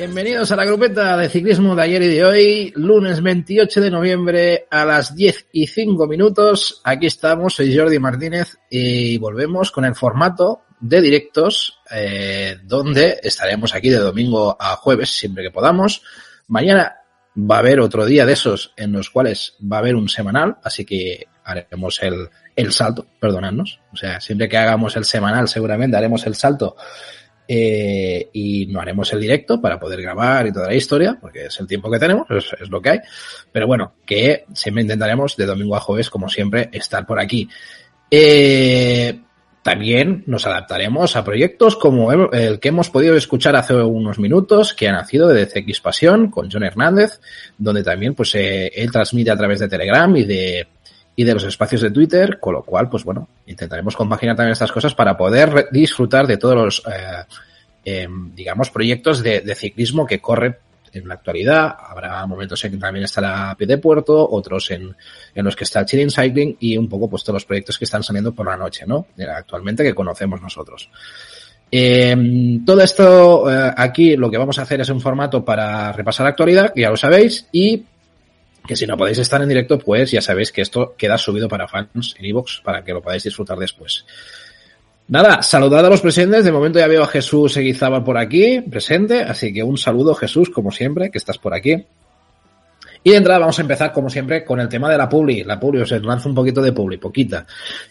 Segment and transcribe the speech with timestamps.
[0.00, 4.66] Bienvenidos a la grupeta de ciclismo de ayer y de hoy, lunes 28 de noviembre
[4.70, 6.80] a las 10 y 5 minutos.
[6.84, 13.74] Aquí estamos, soy Jordi Martínez y volvemos con el formato de directos eh, donde estaremos
[13.74, 16.00] aquí de domingo a jueves siempre que podamos.
[16.48, 16.96] Mañana
[17.36, 20.56] va a haber otro día de esos en los cuales va a haber un semanal,
[20.64, 23.80] así que haremos el, el salto, perdonadnos.
[23.92, 26.74] O sea, siempre que hagamos el semanal seguramente haremos el salto
[27.52, 31.58] eh, y no haremos el directo para poder grabar y toda la historia, porque es
[31.58, 32.98] el tiempo que tenemos, es, lo que hay.
[33.50, 37.48] Pero bueno, que siempre intentaremos de domingo a jueves, como siempre, estar por aquí.
[38.08, 39.20] Eh,
[39.64, 44.86] también nos adaptaremos a proyectos como el que hemos podido escuchar hace unos minutos, que
[44.86, 47.20] ha nacido de CX Pasión con John Hernández,
[47.58, 50.68] donde también pues eh, él transmite a través de Telegram y de
[51.20, 54.72] y de los espacios de Twitter, con lo cual, pues bueno, intentaremos compaginar también estas
[54.72, 57.24] cosas para poder disfrutar de todos los, eh,
[57.84, 60.56] eh, digamos, proyectos de, ciclismo que corren
[60.94, 61.76] en la actualidad.
[61.78, 64.96] Habrá momentos en que también estará pie de puerto, otros en,
[65.34, 68.02] en los que está Chilling Cycling y un poco pues todos los proyectos que están
[68.02, 69.08] saliendo por la noche, ¿no?
[69.36, 70.88] Actualmente que conocemos nosotros.
[71.70, 72.16] Eh,
[72.64, 76.30] todo esto eh, aquí lo que vamos a hacer es un formato para repasar la
[76.30, 77.84] actualidad, que ya lo sabéis, y
[78.66, 81.68] que si no podéis estar en directo, pues ya sabéis que esto queda subido para
[81.68, 84.04] fans en iVoox para que lo podáis disfrutar después.
[85.08, 86.44] Nada, saludad a los presentes.
[86.44, 89.22] De momento ya veo a Jesús Eguizábal por aquí, presente.
[89.22, 91.84] Así que un saludo, Jesús, como siempre, que estás por aquí.
[93.02, 95.42] Y de entrada vamos a empezar, como siempre, con el tema de la Publi.
[95.44, 97.46] La Publi, os lanzo un poquito de Publi, poquita.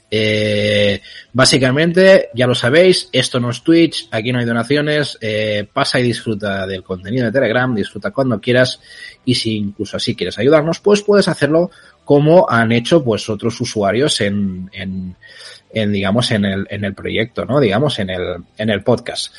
[0.09, 1.01] Eh,
[1.33, 6.03] básicamente, ya lo sabéis, esto no es Twitch, aquí no hay donaciones, eh, pasa y
[6.03, 8.79] disfruta del contenido de Telegram, disfruta cuando quieras,
[9.25, 11.71] y si incluso así quieres ayudarnos, pues puedes hacerlo
[12.05, 15.15] como han hecho pues otros usuarios en, en,
[15.71, 17.59] en digamos, en el, en el proyecto, ¿no?
[17.59, 19.33] Digamos, en el, en el podcast.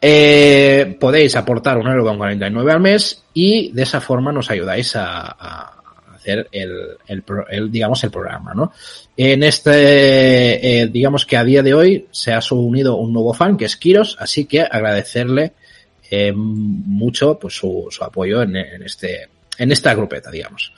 [0.00, 4.94] Eh, podéis aportar un euro con 49 al mes y de esa forma nos ayudáis
[4.96, 5.76] a, a
[6.14, 8.72] hacer el, el, el, digamos, el programa, ¿no?
[9.16, 13.56] En este, eh, digamos que a día de hoy se ha unido un nuevo fan
[13.56, 15.52] que es Kiros, así que agradecerle
[16.10, 20.72] eh, mucho pues su, su apoyo en, en, este, en esta grupeta, digamos.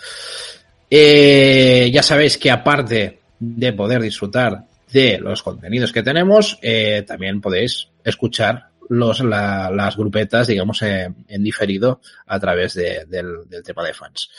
[0.90, 7.40] Eh, ya sabéis que aparte de poder disfrutar de los contenidos que tenemos, eh, también
[7.40, 13.94] podéis escuchar los, la, las grupetas, digamos, en, diferido a través de, del, tema de
[13.94, 14.31] fans.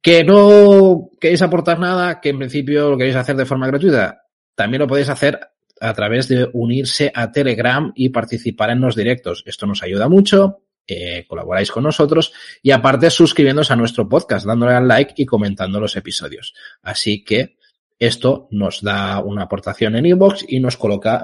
[0.00, 4.22] Que no queréis aportar nada, que en principio lo queréis hacer de forma gratuita,
[4.54, 5.40] también lo podéis hacer
[5.80, 9.42] a través de unirse a Telegram y participar en los directos.
[9.46, 12.32] Esto nos ayuda mucho, eh, colaboráis con nosotros
[12.62, 16.54] y aparte suscribiéndose a nuestro podcast, dándole al like y comentando los episodios.
[16.82, 17.56] Así que
[17.98, 21.22] esto nos da una aportación en inbox y nos coloca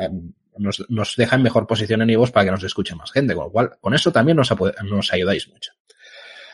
[0.58, 3.44] nos, nos deja en mejor posición en Ivos para que nos escuche más gente, con
[3.44, 4.52] lo cual, con eso también nos,
[4.84, 5.72] nos ayudáis mucho.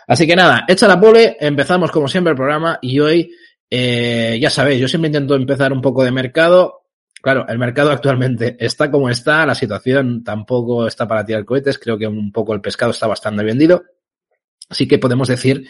[0.07, 3.31] Así que nada, hecha la pole, empezamos como siempre el programa y hoy,
[3.71, 6.87] eh, ya sabéis, yo siempre intento empezar un poco de mercado.
[7.21, 11.99] Claro, el mercado actualmente está como está, la situación tampoco está para tirar cohetes, creo
[11.99, 13.85] que un poco el pescado está bastante vendido.
[14.71, 15.69] Así que podemos decir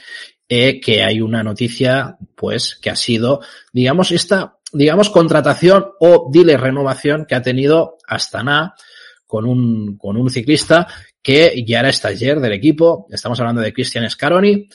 [0.48, 3.40] eh, que hay una noticia, pues, que ha sido,
[3.72, 8.74] digamos, esta digamos, contratación o dile renovación que ha tenido Astana
[9.26, 10.86] con un, con un ciclista
[11.22, 13.06] que ya era estagier del equipo.
[13.10, 14.69] Estamos hablando de Cristian Scaroni.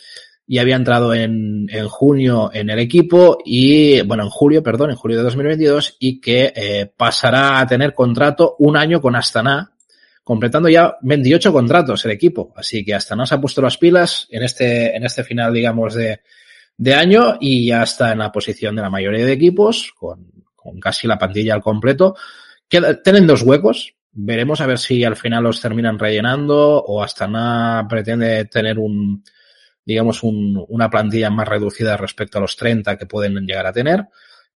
[0.45, 4.97] Y había entrado en, en junio en el equipo y, bueno, en julio, perdón, en
[4.97, 9.71] julio de 2022 y que eh, pasará a tener contrato un año con Astana,
[10.21, 12.53] completando ya 28 contratos el equipo.
[12.57, 16.19] Así que Astana se ha puesto las pilas en este, en este final, digamos, de,
[16.77, 20.79] de año y ya está en la posición de la mayoría de equipos, con, con
[20.79, 22.15] casi la plantilla al completo.
[22.67, 23.95] Queda, tienen dos huecos.
[24.11, 29.23] Veremos a ver si al final los terminan rellenando o hasta nada pretende tener un,
[29.85, 34.07] digamos, un, una plantilla más reducida respecto a los 30 que pueden llegar a tener.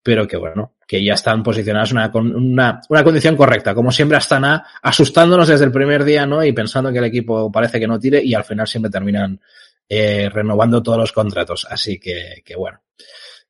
[0.03, 3.75] pero que bueno, que ya están posicionadas en una, una, una, condición correcta.
[3.75, 4.45] Como siempre, están
[4.83, 6.45] asustándonos desde el primer día, ¿no?
[6.45, 9.41] Y pensando que el equipo parece que no tire y al final siempre terminan
[9.89, 11.67] eh, renovando todos los contratos.
[11.69, 12.83] Así que, que bueno,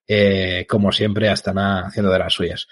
[0.07, 2.67] eh, como siempre, están haciendo de las suyas.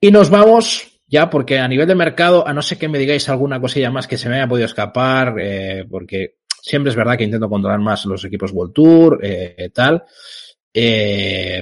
[0.00, 3.28] Y nos vamos ya, porque a nivel de mercado, a no ser que me digáis
[3.28, 7.24] alguna cosilla más que se me haya podido escapar, eh, porque siempre es verdad que
[7.24, 10.04] intento controlar más los equipos World Tour, eh, tal,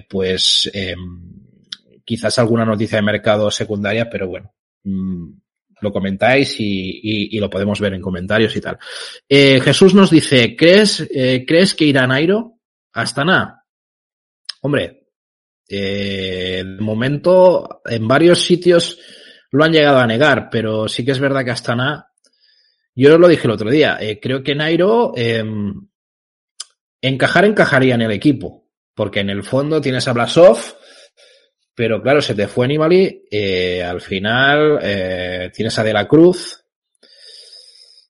[0.09, 0.95] pues eh,
[2.05, 4.55] quizás alguna noticia de mercado secundaria, pero bueno,
[4.85, 5.33] mmm,
[5.83, 7.01] lo comentáis y,
[7.37, 8.79] y, lo podemos ver en comentarios y tal.
[9.29, 12.61] Eh, Jesús nos dice, ¿crees, eh, ¿crees que irá Nairo?
[12.93, 13.65] Astana.
[14.63, 15.09] Hombre,
[15.69, 18.99] eh, de momento en varios sitios
[19.51, 22.09] lo han llegado a negar, pero sí que es verdad que Astana,
[22.95, 25.43] yo lo dije el otro día, eh, creo que Nairo eh,
[27.01, 30.59] encajar encajaría en el equipo, porque en el fondo tienes a Blasov,
[31.75, 36.65] pero claro, se te fue Nibali, eh, al final eh, tienes a De la Cruz,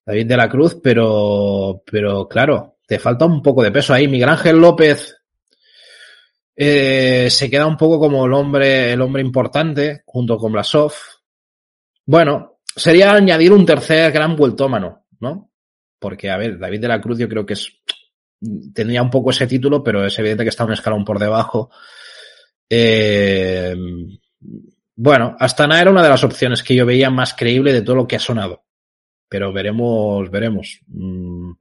[0.05, 4.09] David De la Cruz, pero, pero claro, te falta un poco de peso ahí.
[4.09, 5.17] Miguel Ángel López
[6.57, 10.93] eh, se queda un poco como el hombre, el hombre importante, junto con Blasov.
[12.05, 15.51] Bueno, sería añadir un tercer gran vueltómano, ¿no?
[15.99, 17.73] Porque, a ver, David de la Cruz yo creo que es,
[18.75, 21.71] tendría un poco ese título, pero es evidente que está un escalón por debajo.
[22.75, 23.77] Eh,
[24.97, 28.09] bueno, Astana era una de las opciones que yo veía más creíble de todo lo
[28.09, 28.65] que ha sonado.
[29.29, 30.81] Pero veremos, veremos.
[30.87, 31.53] Mm,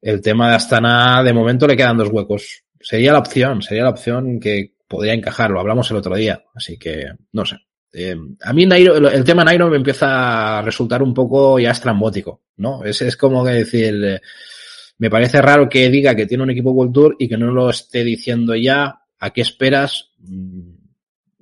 [0.00, 2.64] el tema de Astana, de momento le quedan dos huecos.
[2.80, 5.50] Sería la opción, sería la opción que podría encajar.
[5.50, 6.42] Lo hablamos el otro día.
[6.54, 7.56] Así que, no sé.
[7.92, 12.40] Eh, a mí Nairo, el tema Nairo me empieza a resultar un poco ya estrambótico,
[12.56, 12.82] ¿no?
[12.82, 14.20] Es, es como que decir, eh,
[14.96, 17.68] me parece raro que diga que tiene un equipo World Tour y que no lo
[17.68, 19.01] esté diciendo ya.
[19.22, 20.10] ¿A qué esperas?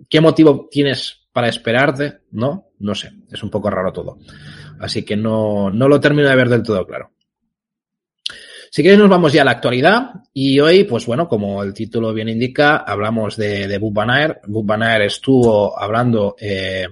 [0.07, 2.19] ¿Qué motivo tienes para esperarte?
[2.33, 2.73] ¿No?
[2.79, 3.11] No sé.
[3.31, 4.19] Es un poco raro todo.
[4.81, 7.13] Así que no, no lo termino de ver del todo claro.
[8.71, 12.13] Si queréis nos vamos ya a la actualidad y hoy, pues bueno, como el título
[12.13, 13.81] bien indica, hablamos de, de
[14.11, 14.45] Aert.
[14.47, 16.87] Bob Van Aert estuvo hablando eh,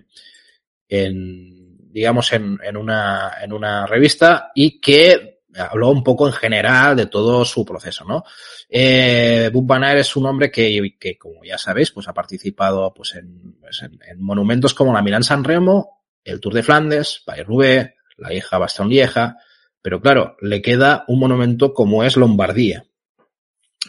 [0.89, 6.97] en, digamos, en, en, una, en una revista y que habló un poco en general
[6.97, 8.25] de todo su proceso, ¿no?
[8.69, 9.51] Eh,
[9.97, 13.99] es un hombre que, que, como ya sabéis, pues ha participado pues en, pues en,
[14.09, 18.89] en monumentos como la Milán San Remo, el Tour de Flandes, Paris-Roubaix, la hija Bastón
[18.89, 19.37] Lieja,
[19.83, 22.85] pero claro, le queda un monumento como es Lombardía.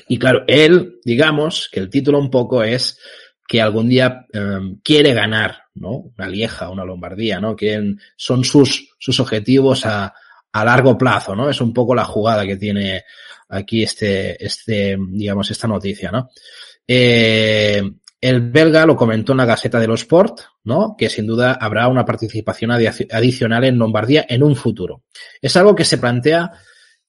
[0.08, 3.00] Y claro, él, digamos, que el título un poco es
[3.48, 6.14] que algún día eh, quiere ganar, ¿no?
[6.18, 7.56] Una Lieja, una Lombardía, ¿no?
[7.56, 10.14] Que son sus, sus objetivos a,
[10.52, 11.50] a largo plazo, ¿no?
[11.50, 13.04] Es un poco la jugada que tiene
[13.50, 16.30] aquí este, este, digamos, esta noticia, ¿no?
[16.88, 17.82] Eh,
[18.22, 20.96] el belga lo comentó en la Gaceta de los Sport, ¿no?
[20.98, 25.04] Que sin duda habrá una participación adicional en Lombardía en un futuro.
[25.42, 26.52] Es algo que se plantea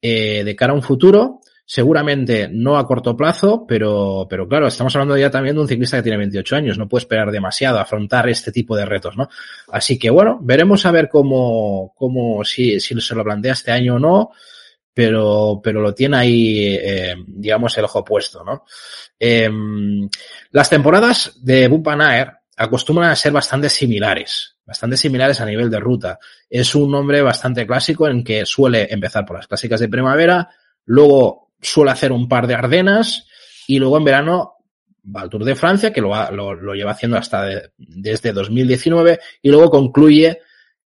[0.01, 1.41] eh, de cara a un futuro,
[1.71, 5.99] seguramente no a corto plazo, pero, pero claro, estamos hablando ya también de un ciclista
[5.99, 9.29] que tiene 28 años, no puede esperar demasiado a afrontar este tipo de retos, ¿no?
[9.69, 13.95] Así que bueno, veremos a ver cómo, cómo si, si se lo plantea este año
[13.95, 14.31] o no,
[14.93, 18.65] pero, pero lo tiene ahí, eh, digamos, el ojo puesto, ¿no?
[19.17, 19.49] Eh,
[20.51, 26.19] las temporadas de Aert acostumbran a ser bastante similares, bastante similares a nivel de ruta.
[26.49, 30.49] Es un nombre bastante clásico en que suele empezar por las clásicas de primavera,
[30.87, 33.27] luego suele hacer un par de Ardenas
[33.67, 34.55] y luego en verano
[35.15, 38.33] va al Tour de Francia, que lo, va, lo, lo lleva haciendo hasta de, desde
[38.33, 40.41] 2019 y luego concluye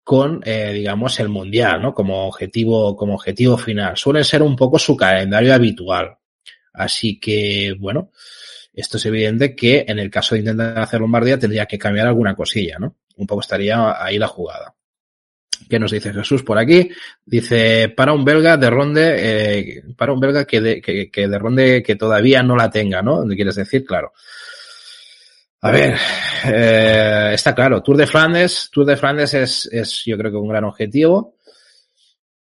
[0.08, 1.94] con, eh, digamos, el mundial, ¿no?
[1.94, 3.98] Como objetivo, como objetivo final.
[3.98, 6.18] Suele ser un poco su calendario habitual.
[6.72, 8.12] Así que, bueno,
[8.74, 12.36] esto es evidente que en el caso de intentar hacer Lombardía tendría que cambiar alguna
[12.36, 12.96] cosilla, ¿no?
[13.18, 14.77] Un poco estaría ahí la jugada.
[15.70, 16.90] ¿Qué nos dice Jesús por aquí?
[17.26, 21.84] Dice, para un belga de ronde, eh, para un belga que de, que, de ronde
[21.84, 23.28] que todavía no la tenga, ¿no?
[23.28, 23.86] ¿Qué quieres decir?
[23.86, 24.14] Claro.
[25.62, 25.96] A ver,
[26.46, 30.50] eh, está claro, Tour de Flandes, Tour de Flandes es, es yo creo que un
[30.50, 31.36] gran objetivo.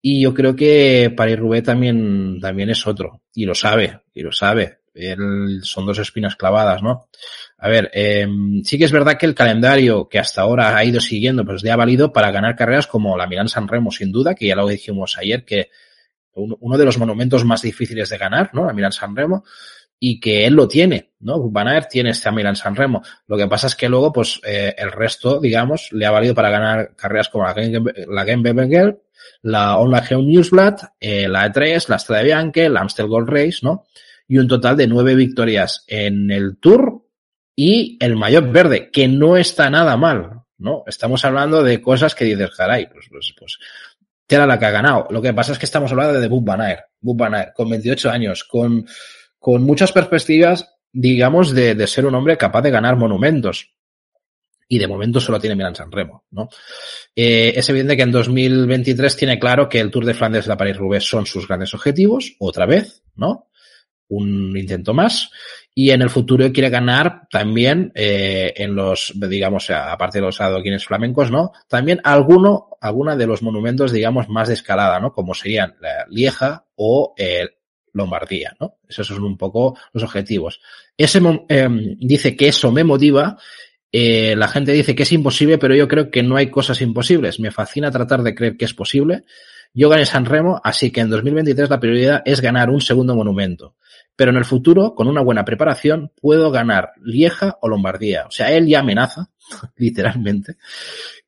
[0.00, 3.23] Y yo creo que Paris-Roubaix también, también es otro.
[3.35, 4.77] Y lo sabe, y lo sabe.
[4.99, 7.09] Él, son dos espinas clavadas, ¿no?
[7.59, 8.26] A ver, eh,
[8.64, 11.71] sí que es verdad que el calendario que hasta ahora ha ido siguiendo, pues le
[11.71, 14.67] ha valido para ganar carreras como la Milán San Remo, sin duda, que ya lo
[14.67, 15.71] dijimos ayer, que
[16.35, 18.64] uno de los monumentos más difíciles de ganar, ¿no?
[18.64, 19.45] La Milán San Remo
[20.00, 21.50] y que él lo tiene, ¿no?
[21.50, 23.02] Van Aert tiene este Milan San Remo.
[23.26, 26.50] Lo que pasa es que luego, pues, eh, el resto, digamos, le ha valido para
[26.50, 27.55] ganar carreras como la
[28.07, 28.97] la Game
[29.43, 33.87] la Online Newsblad, eh, la E3, la Strade Bianche, la Amstel Gold Race, ¿no?
[34.28, 37.06] Y un total de nueve victorias en el Tour
[37.56, 40.85] y el mayor verde, que no está nada mal, ¿no?
[40.87, 43.58] Estamos hablando de cosas que dices, caray, pues, pues, pues,
[44.28, 45.08] era la que ha ganado.
[45.11, 46.61] Lo que pasa es que estamos hablando de Bob Van
[47.00, 48.87] Van Aert, con 28 años, con,
[49.38, 53.73] con muchas perspectivas, digamos, de, de ser un hombre capaz de ganar monumentos
[54.68, 56.50] y de momento solo tiene Milan San Remo, ¿no?
[57.16, 60.58] Eh, es evidente que en 2023 tiene claro que el Tour de Flandes y la
[60.58, 63.49] París-Roubaix son sus grandes objetivos, otra vez, ¿no?
[64.09, 65.31] Un intento más.
[65.75, 70.85] Y en el futuro quiere ganar también eh, en los, digamos, aparte de los adoquines
[70.85, 71.53] flamencos, ¿no?
[71.69, 75.12] También alguno, alguna de los monumentos, digamos, más de escalada, ¿no?
[75.12, 77.50] Como serían la Lieja o el
[77.93, 78.79] Lombardía, ¿no?
[78.88, 80.61] Esos son un poco los objetivos.
[80.97, 83.38] Ese eh, dice que eso me motiva
[83.91, 87.41] eh, la gente dice que es imposible, pero yo creo que no hay cosas imposibles.
[87.41, 89.25] Me fascina tratar de creer que es posible.
[89.73, 93.77] Yo gané San Remo, así que en 2023 la prioridad es ganar un segundo monumento.
[94.19, 98.27] Pero en el futuro, con una buena preparación, puedo ganar Lieja o Lombardía.
[98.27, 99.31] O sea, él ya amenaza,
[99.77, 100.57] literalmente,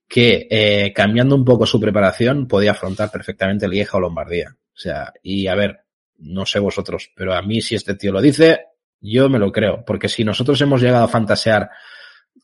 [0.08, 4.56] que eh, cambiando un poco su preparación podía afrontar perfectamente Lieja o Lombardía.
[4.74, 5.84] O sea, y a ver,
[6.18, 8.64] no sé vosotros, pero a mí si este tío lo dice,
[9.00, 9.84] yo me lo creo.
[9.86, 11.70] Porque si nosotros hemos llegado a fantasear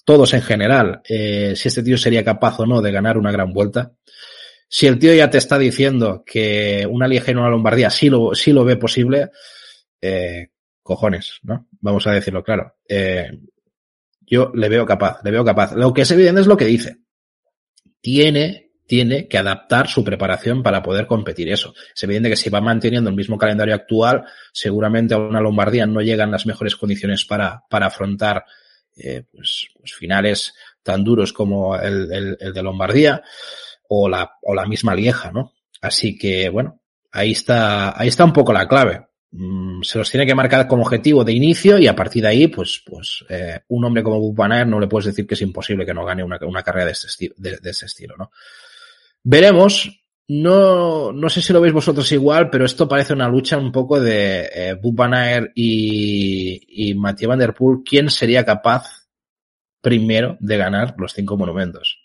[0.05, 3.53] todos en general, eh, si este tío sería capaz o no de ganar una gran
[3.53, 3.95] vuelta.
[4.69, 8.33] Si el tío ya te está diciendo que una Lieja y una Lombardía sí lo,
[8.33, 9.31] sí lo ve posible,
[10.07, 10.51] eh,
[10.83, 11.69] cojones, ¿no?
[11.81, 12.77] Vamos a decirlo claro.
[12.89, 13.31] Eh,
[14.21, 15.75] yo le veo capaz, le veo capaz.
[15.75, 16.99] Lo que es evidente es lo que dice.
[18.01, 21.75] Tiene, tiene que adaptar su preparación para poder competir eso.
[21.95, 26.01] Es evidente que si va manteniendo el mismo calendario actual, seguramente a una Lombardía no
[26.01, 28.45] llegan las mejores condiciones para, para afrontar
[28.97, 33.23] eh, pues, pues, finales tan duros como el, el, el, de Lombardía
[33.89, 35.53] o la, o la misma Lieja, ¿no?
[35.81, 36.81] Así que, bueno,
[37.13, 39.06] ahí está, ahí está un poco la clave.
[39.39, 42.47] Mm, se los tiene que marcar como objetivo de inicio y a partir de ahí,
[42.49, 45.93] pues, pues eh, un hombre como Bupaner no le puedes decir que es imposible que
[45.93, 48.31] no gane una, una carrera de este, estilo, de, de este estilo, ¿no?
[49.23, 49.91] Veremos,
[50.29, 54.01] no, no sé si lo veis vosotros igual, pero esto parece una lucha un poco
[54.01, 57.83] de eh, y, y Mathieu Van Der Poel.
[57.85, 59.07] ¿Quién sería capaz
[59.83, 61.99] primero de ganar los cinco monumentos?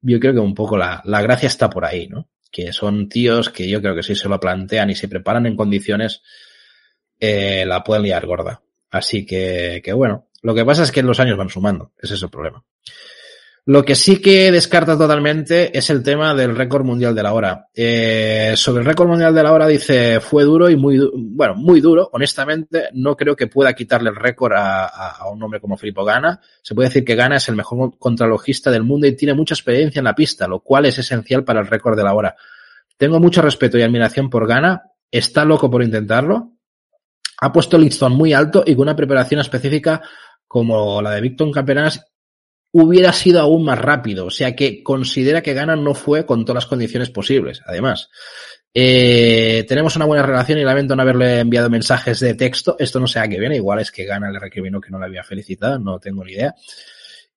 [0.00, 2.30] Yo creo que un poco la, la gracia está por ahí, ¿no?
[2.50, 5.56] Que son tíos que yo creo que si se lo plantean y se preparan en
[5.56, 6.22] condiciones,
[7.18, 8.62] eh, la pueden liar gorda.
[8.90, 11.92] Así que, que bueno, lo que pasa es que los años van sumando.
[12.00, 12.64] Ese es el problema.
[13.68, 17.66] Lo que sí que descarta totalmente es el tema del récord mundial de la hora.
[17.74, 21.80] Eh, sobre el récord mundial de la hora dice fue duro y muy, bueno, muy
[21.80, 22.08] duro.
[22.12, 26.04] Honestamente, no creo que pueda quitarle el récord a, a, a, un hombre como Filippo
[26.04, 26.40] Gana.
[26.62, 29.98] Se puede decir que Gana es el mejor contralogista del mundo y tiene mucha experiencia
[29.98, 32.36] en la pista, lo cual es esencial para el récord de la hora.
[32.96, 34.92] Tengo mucho respeto y admiración por Gana.
[35.10, 36.52] Está loco por intentarlo.
[37.40, 40.02] Ha puesto el listón muy alto y con una preparación específica
[40.46, 42.04] como la de Victor Camperas
[42.72, 44.26] hubiera sido aún más rápido.
[44.26, 47.62] O sea que considera que Gana no fue con todas las condiciones posibles.
[47.66, 48.10] Además,
[48.74, 52.76] eh, tenemos una buena relación y lamento no haberle enviado mensajes de texto.
[52.78, 53.56] Esto no sé a qué viene.
[53.56, 55.78] Igual es que Gana le recriminó que no le había felicitado.
[55.78, 56.54] No tengo ni idea.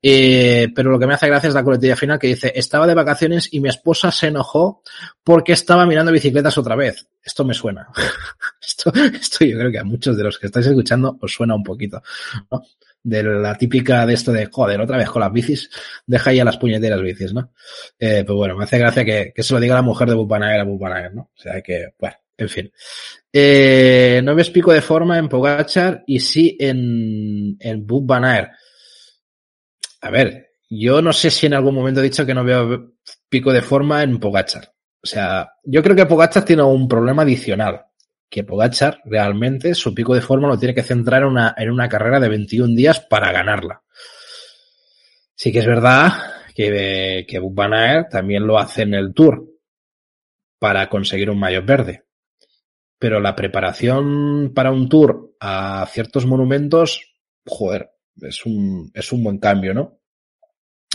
[0.02, 2.94] Eh, pero lo que me hace gracia es la coletilla final que dice, estaba de
[2.94, 4.82] vacaciones y mi esposa se enojó
[5.24, 7.08] porque estaba mirando bicicletas otra vez.
[7.22, 7.88] Esto me suena.
[8.62, 11.64] esto, esto yo creo que a muchos de los que estáis escuchando os suena un
[11.64, 12.02] poquito.
[12.52, 12.64] ¿no?
[13.04, 15.70] de la típica de esto de, joder, otra vez con las bicis,
[16.06, 17.54] deja ya las puñeteras bicis, ¿no?
[17.98, 20.60] Eh, pues bueno, me hace gracia que, que se lo diga la mujer de Bupanaer
[20.60, 21.32] a Bupanaer, ¿no?
[21.34, 22.72] O sea que, bueno, en fin.
[23.32, 28.50] Eh, no ves pico de forma en Pogachar y sí en, en Bupanaer.
[30.02, 32.94] A ver, yo no sé si en algún momento he dicho que no veo
[33.28, 34.74] pico de forma en Pogachar.
[35.02, 37.86] O sea, yo creo que Pogachar tiene un problema adicional
[38.30, 41.90] que Pogachar realmente su pico de forma lo tiene que centrar en una, en una
[41.90, 43.82] carrera de 21 días para ganarla.
[45.36, 46.12] Sí que es verdad
[46.54, 49.46] que, que Banaer también lo hace en el Tour
[50.60, 52.06] para conseguir un mayor verde.
[53.00, 57.16] Pero la preparación para un Tour a ciertos monumentos,
[57.46, 57.92] joder,
[58.22, 60.00] es un, es un buen cambio, ¿no?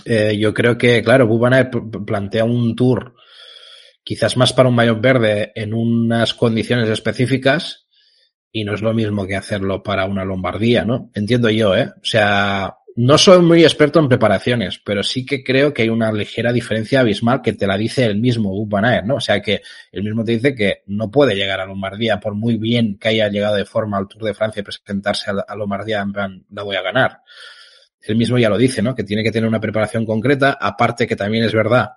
[0.05, 1.71] Eh, yo creo que, claro, Bubanaer
[2.07, 3.15] plantea un Tour
[4.03, 7.87] quizás más para un maillot verde en unas condiciones específicas
[8.53, 11.11] y no es lo mismo que hacerlo para una Lombardía, ¿no?
[11.15, 11.91] Entiendo yo, ¿eh?
[11.97, 16.13] O sea, no soy muy experto en preparaciones, pero sí que creo que hay una
[16.13, 19.17] ligera diferencia abismal que te la dice el mismo Ubanaer, ¿no?
[19.17, 22.57] O sea que el mismo te dice que no puede llegar a Lombardía por muy
[22.57, 26.13] bien que haya llegado de forma al Tour de Francia y presentarse a Lombardía en
[26.13, 27.21] plan, la voy a ganar.
[28.01, 28.95] El mismo ya lo dice, ¿no?
[28.95, 31.91] Que tiene que tener una preparación concreta, aparte que también es verdad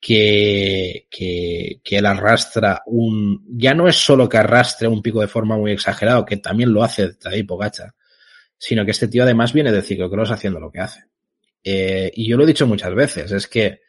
[0.00, 5.28] que, que, que él arrastra un, ya no es solo que arrastre un pico de
[5.28, 7.94] forma muy exagerado, que también lo hace Tadej Pogacar,
[8.62, 11.04] sino que este tío además viene del ciclocross haciendo lo que hace.
[11.64, 13.80] Eh, y yo lo he dicho muchas veces, es que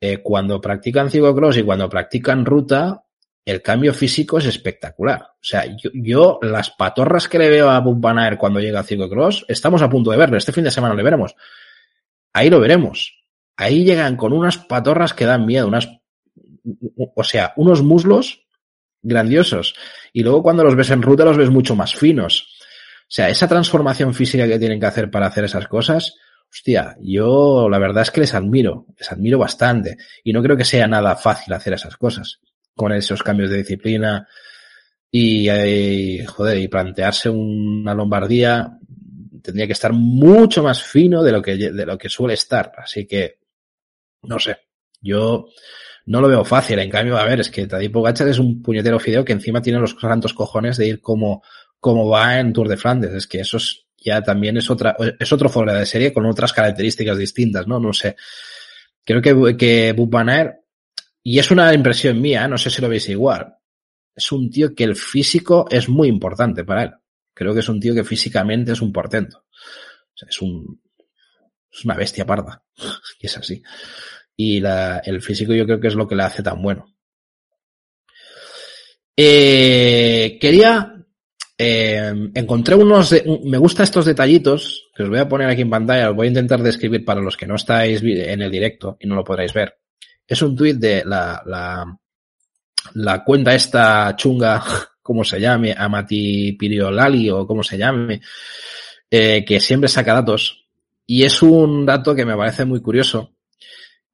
[0.00, 3.04] eh, cuando practican ciclocross y cuando practican ruta,
[3.44, 5.22] el cambio físico es espectacular.
[5.22, 9.44] O sea, yo, yo las patorras que le veo a Bumpanaer cuando llega al ciclocross,
[9.48, 10.36] estamos a punto de verlo.
[10.36, 11.34] Este fin de semana lo veremos.
[12.32, 13.18] Ahí lo veremos
[13.58, 15.90] ahí llegan con unas patorras que dan miedo, unas,
[17.14, 18.46] o sea, unos muslos
[19.02, 19.74] grandiosos.
[20.12, 22.47] Y luego cuando los ves en ruta los ves mucho más finos.
[23.08, 26.16] O sea, esa transformación física que tienen que hacer para hacer esas cosas,
[26.52, 29.96] hostia, yo la verdad es que les admiro, les admiro bastante.
[30.22, 32.40] Y no creo que sea nada fácil hacer esas cosas
[32.74, 34.28] con esos cambios de disciplina
[35.10, 38.78] y, y joder, y plantearse una Lombardía
[39.42, 42.72] tendría que estar mucho más fino de lo que, de lo que suele estar.
[42.76, 43.38] Así que
[44.22, 44.58] no sé.
[45.00, 45.46] Yo
[46.06, 46.78] no lo veo fácil.
[46.78, 49.78] En cambio, a ver, es que Tadej Pogacar es un puñetero fideo que encima tiene
[49.78, 51.42] los santos cojones de ir como,
[51.80, 53.12] como va en Tour de Flandes.
[53.12, 56.52] Es que eso es, ya también es otra, es otro fuera de serie con otras
[56.52, 57.78] características distintas, ¿no?
[57.78, 58.16] No sé.
[59.04, 59.94] Creo que, que
[61.22, 63.54] y es una impresión mía, no sé si lo veis igual,
[64.14, 66.90] es un tío que el físico es muy importante para él.
[67.32, 69.44] Creo que es un tío que físicamente es un portento.
[69.48, 70.80] O sea, es un,
[71.70, 72.62] es una bestia parda.
[73.20, 73.62] y es así.
[74.36, 76.94] Y la, el físico yo creo que es lo que le hace tan bueno.
[79.16, 80.97] Eh, quería,
[81.60, 85.70] eh, encontré unos, de, me gusta estos detallitos que os voy a poner aquí en
[85.70, 89.08] pantalla, os voy a intentar describir para los que no estáis en el directo y
[89.08, 89.76] no lo podréis ver.
[90.26, 91.98] Es un tuit de la, la,
[92.94, 94.62] la cuenta esta chunga,
[95.02, 98.20] como se llame, Amati Piriolali o como se llame,
[99.10, 100.68] eh, que siempre saca datos
[101.10, 103.32] y es un dato que me parece muy curioso.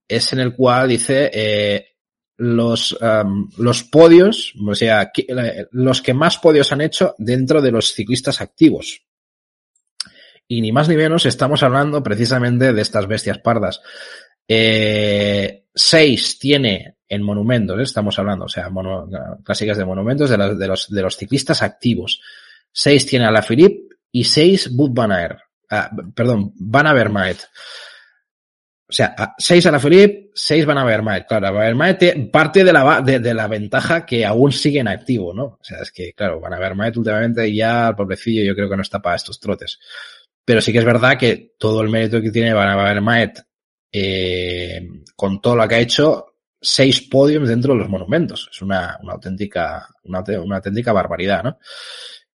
[0.06, 1.93] Es en el cual dice eh,
[2.36, 2.96] los,
[3.56, 5.12] los podios, o sea,
[5.70, 9.02] los que más podios han hecho dentro de los ciclistas activos.
[10.46, 13.80] Y ni más ni menos estamos hablando precisamente de estas bestias pardas.
[14.46, 17.82] Eh, seis tiene en monumentos, ¿eh?
[17.82, 18.70] estamos hablando, o sea,
[19.42, 22.20] clásicas de monumentos de, de, los, de los ciclistas activos.
[22.70, 27.38] Seis tiene a la Philippe y seis Bud Van ah, perdón, Van Avermaet.
[28.86, 31.26] O sea, seis a la Philippe, seis Van Avermaet.
[31.26, 35.32] Claro, Van Avermaet parte de la, de, de, la ventaja que aún sigue en activo,
[35.32, 35.44] ¿no?
[35.44, 38.82] O sea, es que, claro, Van Avermaet últimamente ya, el pobrecillo, yo creo que no
[38.82, 39.78] está para estos trotes.
[40.44, 43.42] Pero sí que es verdad que todo el mérito que tiene Van Avermaet,
[43.90, 48.48] eh, con todo lo que ha hecho, seis podiums dentro de los monumentos.
[48.52, 51.58] Es una, una auténtica, una, una auténtica barbaridad, ¿no?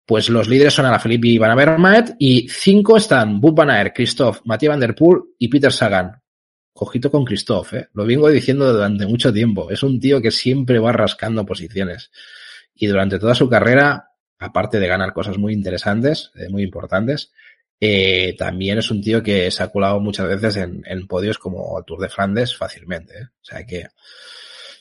[0.06, 4.42] Pues los líderes son Alaphilippe y Van Avermaet y cinco están Bud Van Aert, Christophe,
[4.46, 6.12] Mathieu Van Der Poel y Peter Sagan.
[6.76, 7.88] Cojito con Christophe, ¿eh?
[7.94, 9.72] lo vengo diciendo durante mucho tiempo.
[9.72, 12.12] Es un tío que siempre va rascando posiciones.
[12.76, 14.10] Y durante toda su carrera,
[14.40, 17.32] aparte de ganar cosas muy interesantes, eh, muy importantes,
[17.80, 21.80] eh, también es un tío que se ha colado muchas veces en, en podios como
[21.80, 23.20] el Tour de Flandes fácilmente.
[23.20, 23.24] ¿eh?
[23.24, 23.88] O sea que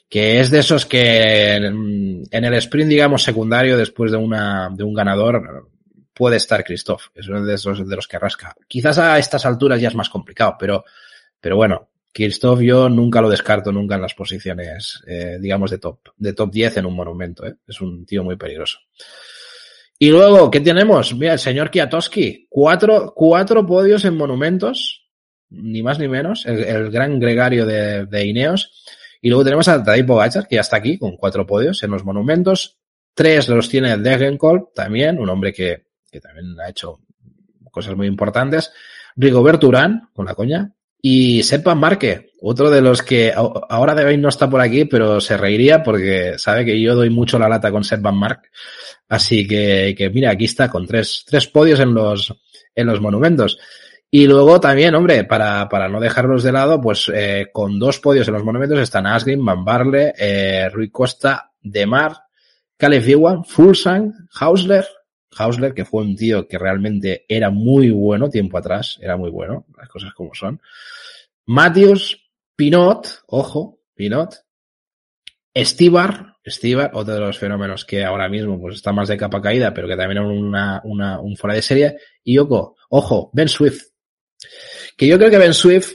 [0.09, 4.83] que es de esos que en, en, el sprint, digamos, secundario, después de, una, de
[4.85, 5.69] un ganador,
[6.13, 7.07] puede estar Christoph.
[7.15, 8.55] Es uno de esos de los que rasca.
[8.69, 10.85] Quizás a estas alturas ya es más complicado, pero,
[11.45, 15.99] pero bueno, Christoph yo nunca lo descarto nunca en las posiciones, eh, digamos, de top,
[16.17, 17.47] de top 10 en un monumento.
[17.47, 17.57] ¿eh?
[17.69, 18.79] Es un tío muy peligroso.
[19.99, 21.15] Y luego, ¿qué tenemos?
[21.15, 22.47] Mira, el señor Kiatowski.
[22.49, 25.07] Cuatro, cuatro podios en monumentos,
[25.51, 26.47] ni más ni menos.
[26.47, 28.83] El, gran gregario de, de Ineos.
[29.21, 32.07] Y luego tenemos a Tadej Pogacar, que ya está aquí con cuatro podios en los
[32.07, 32.79] monumentos.
[33.13, 37.01] Tres los tiene Degenkolb, también, un hombre que, que también ha hecho
[37.71, 38.73] cosas muy importantes.
[39.15, 40.73] Rigobert Urán, con la coña.
[41.07, 45.21] Y Sepp Marque, otro de los que ahora de hoy no está por aquí, pero
[45.21, 48.49] se reiría porque sabe que yo doy mucho la lata con Sepp Mark.
[49.07, 52.35] Así que, que mira, aquí está con tres, tres podios en los,
[52.75, 53.59] en los monumentos.
[54.11, 58.27] Y luego también, hombre, para, para no dejarlos de lado, pues eh, con dos podios
[58.29, 62.17] en los monumentos están Asgreen, Van Barle, eh, Rui Costa, Demar,
[62.79, 64.87] Caleb Ewan, Fulsang, Hausler,
[65.37, 69.67] Hausler, que fue un tío que realmente era muy bueno tiempo atrás, era muy bueno,
[69.77, 70.61] las cosas como son.
[71.47, 74.35] Matthews, Pinot, ojo, Pinot,
[75.53, 79.73] Estibar, Estibar, otro de los fenómenos que ahora mismo pues está más de capa caída,
[79.73, 81.97] pero que también es un fuera de serie.
[82.23, 83.83] Y Yoko, ojo, Ben Swift,
[84.97, 85.93] que yo creo que Ben Swift,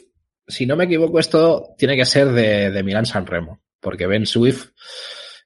[0.48, 4.26] si no me equivoco, esto tiene que ser de, de Milán San Remo, porque Ben
[4.26, 4.70] Swift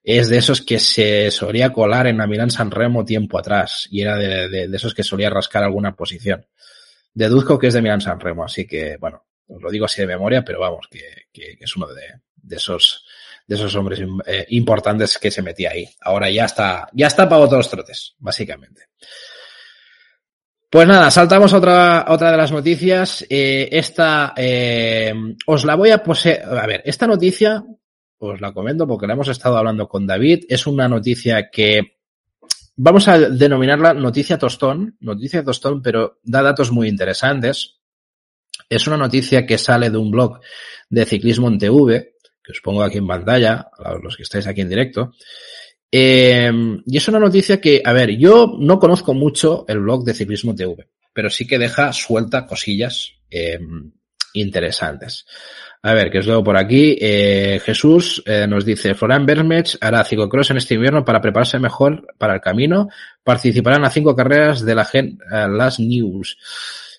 [0.03, 4.01] es de esos que se solía colar en la Milán San Remo tiempo atrás y
[4.01, 6.45] era de, esos que solía rascar alguna posición.
[7.13, 10.07] Deduzco que es de Milán San Remo, así que bueno, os lo digo así de
[10.07, 12.03] memoria, pero vamos, que, que, que es uno de,
[12.35, 13.05] de esos,
[13.47, 15.89] de esos hombres eh, importantes que se metía ahí.
[16.01, 18.87] Ahora ya está, ya está para otros trotes, básicamente.
[20.69, 23.23] Pues nada, saltamos a otra, otra de las noticias.
[23.29, 25.13] Eh, esta, eh,
[25.45, 26.43] os la voy a poseer.
[26.45, 27.63] A ver, esta noticia,
[28.17, 30.45] os la comento porque la hemos estado hablando con David.
[30.49, 31.99] Es una noticia que
[32.75, 37.82] vamos a denominarla noticia tostón, noticia tostón, pero da datos muy interesantes.
[38.69, 40.39] Es una noticia que sale de un blog
[40.89, 42.13] de ciclismo en TV,
[42.43, 45.13] que os pongo aquí en pantalla, a los que estáis aquí en directo.
[45.95, 46.51] Eh,
[46.87, 50.55] y es una noticia que, a ver, yo no conozco mucho el blog de Ciclismo
[50.55, 53.59] TV, pero sí que deja suelta cosillas eh,
[54.33, 55.25] interesantes.
[55.83, 56.97] A ver, que os leo por aquí.
[56.99, 62.07] Eh, Jesús eh, nos dice, Florian Bermech hará ciclocross en este invierno para prepararse mejor
[62.17, 62.87] para el camino.
[63.23, 66.37] Participarán a cinco carreras de la Gen Last News.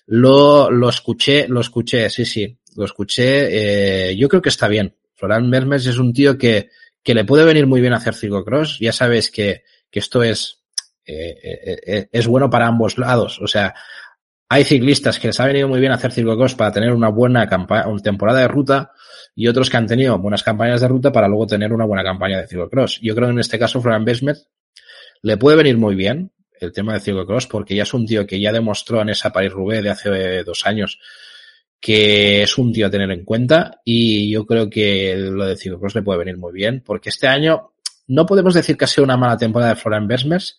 [0.07, 4.09] Lo, lo escuché, lo escuché, sí, sí, lo escuché.
[4.09, 4.95] Eh, yo creo que está bien.
[5.13, 6.69] Florian Bermech es un tío que,
[7.01, 8.79] que le puede venir muy bien hacer ciclocross.
[8.79, 10.63] Ya sabes que, que esto es,
[11.05, 13.39] eh, es bueno para ambos lados.
[13.41, 13.73] O sea,
[14.47, 17.49] hay ciclistas que les ha venido muy bien hacer ciclocross para tener una buena
[17.87, 18.91] una temporada de ruta
[19.35, 22.39] y otros que han tenido buenas campañas de ruta para luego tener una buena campaña
[22.39, 22.99] de ciclocross.
[23.01, 24.37] Yo creo que en este caso Florian Besmet
[25.23, 28.39] le puede venir muy bien el tema de ciclocross porque ya es un tío que
[28.39, 30.99] ya demostró en esa Paris-Roubaix de hace dos años
[31.79, 35.95] que es un tío a tener en cuenta y yo creo que lo de ciclocross
[35.95, 37.73] le puede venir muy bien porque este año
[38.07, 40.57] no podemos decir que ha sido una mala temporada de Florian Besmers,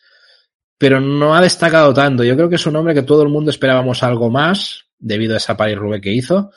[0.79, 2.25] pero no ha destacado tanto.
[2.25, 5.39] Yo creo que es un hombre que todo el mundo esperábamos algo más debido a
[5.39, 6.51] esa Paris Roubaix que hizo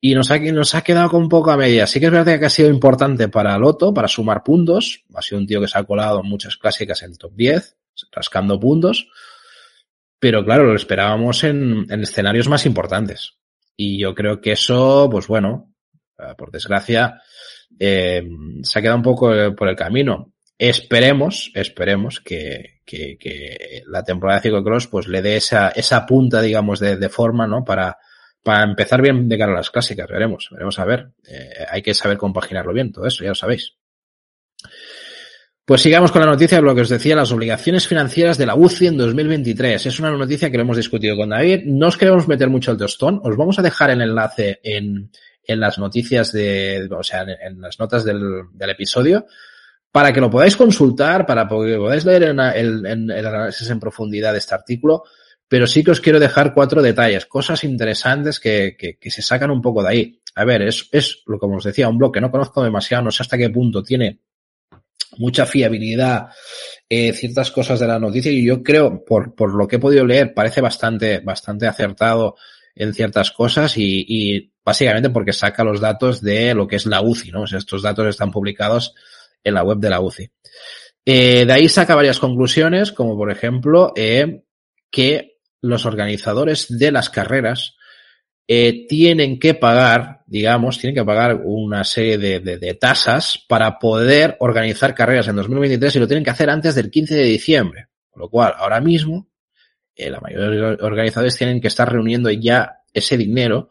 [0.00, 1.86] y nos ha, nos ha quedado con poco a media.
[1.86, 5.04] Sí que es verdad que ha sido importante para Loto, para sumar puntos.
[5.14, 7.76] Ha sido un tío que se ha colado en muchas clásicas en el top 10,
[8.12, 9.08] rascando puntos.
[10.18, 13.38] Pero claro, lo esperábamos en, en escenarios más importantes.
[13.76, 15.70] Y yo creo que eso, pues bueno,
[16.36, 17.22] por desgracia,
[17.78, 18.22] eh,
[18.62, 20.32] se ha quedado un poco por el camino.
[20.58, 26.80] Esperemos, esperemos que, que, la temporada de ciclocross pues le dé esa, esa punta, digamos,
[26.80, 27.64] de, forma, ¿no?
[27.64, 27.96] Para,
[28.42, 30.08] para empezar bien de cara a las clásicas.
[30.08, 31.12] Veremos, veremos a ver.
[31.26, 33.76] Eh, hay que saber compaginarlo bien, todo eso, ya lo sabéis.
[35.70, 38.56] Pues sigamos con la noticia de lo que os decía, las obligaciones financieras de la
[38.56, 39.86] UCI en 2023.
[39.86, 41.60] Es una noticia que lo hemos discutido con David.
[41.66, 43.20] No os queremos meter mucho el tostón.
[43.22, 45.12] Os vamos a dejar el enlace en,
[45.44, 49.26] en las noticias de, o sea, en, en las notas del, del episodio
[49.92, 54.32] para que lo podáis consultar, para que podáis leer el, el, el, análisis en profundidad
[54.32, 55.04] de este artículo,
[55.46, 59.52] pero sí que os quiero dejar cuatro detalles, cosas interesantes que, que, que se sacan
[59.52, 60.20] un poco de ahí.
[60.34, 63.12] A ver, es, es, lo como os decía, un blog que no conozco demasiado, no
[63.12, 64.18] sé hasta qué punto tiene
[65.18, 66.28] mucha fiabilidad,
[66.88, 70.06] eh, ciertas cosas de la noticia y yo creo, por, por lo que he podido
[70.06, 72.36] leer, parece bastante, bastante acertado
[72.74, 77.02] en ciertas cosas y, y básicamente porque saca los datos de lo que es la
[77.02, 77.44] UCI, ¿no?
[77.44, 78.94] Estos datos están publicados
[79.42, 80.30] en la web de la UCI.
[81.04, 84.42] Eh, de ahí saca varias conclusiones, como por ejemplo eh,
[84.90, 87.76] que los organizadores de las carreras
[88.52, 93.78] eh, tienen que pagar, digamos, tienen que pagar una serie de, de, de, tasas para
[93.78, 97.86] poder organizar carreras en 2023 y lo tienen que hacer antes del 15 de diciembre.
[98.10, 99.28] Con lo cual, ahora mismo,
[99.94, 103.68] eh, la mayoría de los organizadores tienen que estar reuniendo ya ese dinero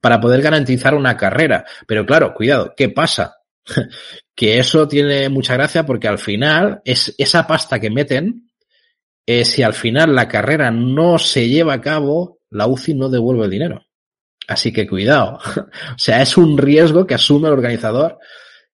[0.00, 1.64] para poder garantizar una carrera.
[1.86, 3.36] Pero claro, cuidado, ¿qué pasa?
[4.34, 8.50] que eso tiene mucha gracia porque al final es esa pasta que meten,
[9.24, 13.44] eh, si al final la carrera no se lleva a cabo, la UCI no devuelve
[13.44, 13.85] el dinero.
[14.46, 15.38] Así que cuidado.
[15.56, 18.18] o sea, es un riesgo que asume el organizador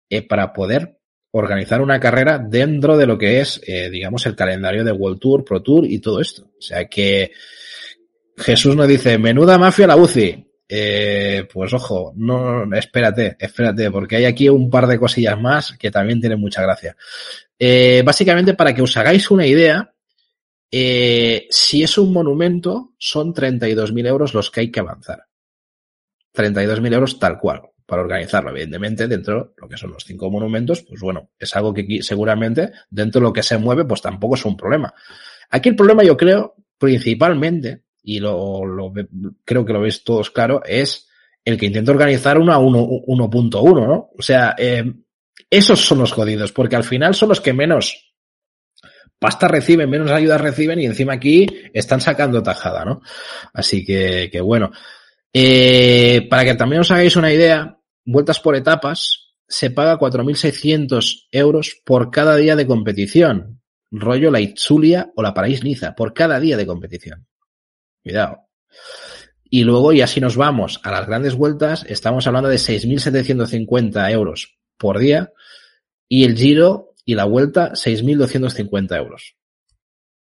[0.09, 0.99] eh, para poder
[1.31, 5.45] organizar una carrera dentro de lo que es, eh, digamos, el calendario de World Tour,
[5.45, 6.51] Pro Tour y todo esto.
[6.59, 7.33] O sea que
[8.37, 14.25] Jesús nos dice, menuda mafia la UCI eh, pues ojo, no, espérate, espérate, porque hay
[14.25, 16.97] aquí un par de cosillas más que también tienen mucha gracia.
[18.05, 19.95] Básicamente, para que os hagáis una idea,
[20.71, 25.27] si es un monumento, son 32.000 euros los que hay que avanzar.
[26.35, 30.83] 32.000 euros tal cual, para organizarlo, evidentemente, dentro de lo que son los cinco monumentos,
[30.83, 34.45] pues bueno, es algo que seguramente dentro de lo que se mueve, pues tampoco es
[34.45, 34.95] un problema.
[35.51, 38.93] Aquí el problema, yo creo, principalmente, y lo, lo,
[39.45, 41.09] creo que lo veis todos claro, es
[41.45, 44.11] el que intenta organizar una 1.1, ¿no?
[44.17, 44.85] O sea, eh,
[45.51, 48.15] esos son los jodidos, porque al final son los que menos
[49.19, 53.03] pasta reciben, menos ayuda reciben y encima aquí están sacando tajada, ¿no?
[53.53, 54.73] Así que, que bueno.
[55.33, 61.81] Eh, para que también os hagáis una idea, vueltas por etapas, se paga 4.600 euros
[61.85, 63.61] por cada día de competición.
[63.91, 67.27] Rollo la Itzulia o la París-Niza, por cada día de competición.
[68.03, 68.49] Cuidado.
[69.45, 74.57] Y luego, ya si nos vamos a las grandes vueltas, estamos hablando de 6.750 euros
[74.79, 75.31] por día
[76.09, 79.37] y el giro y la vuelta 6.250 euros.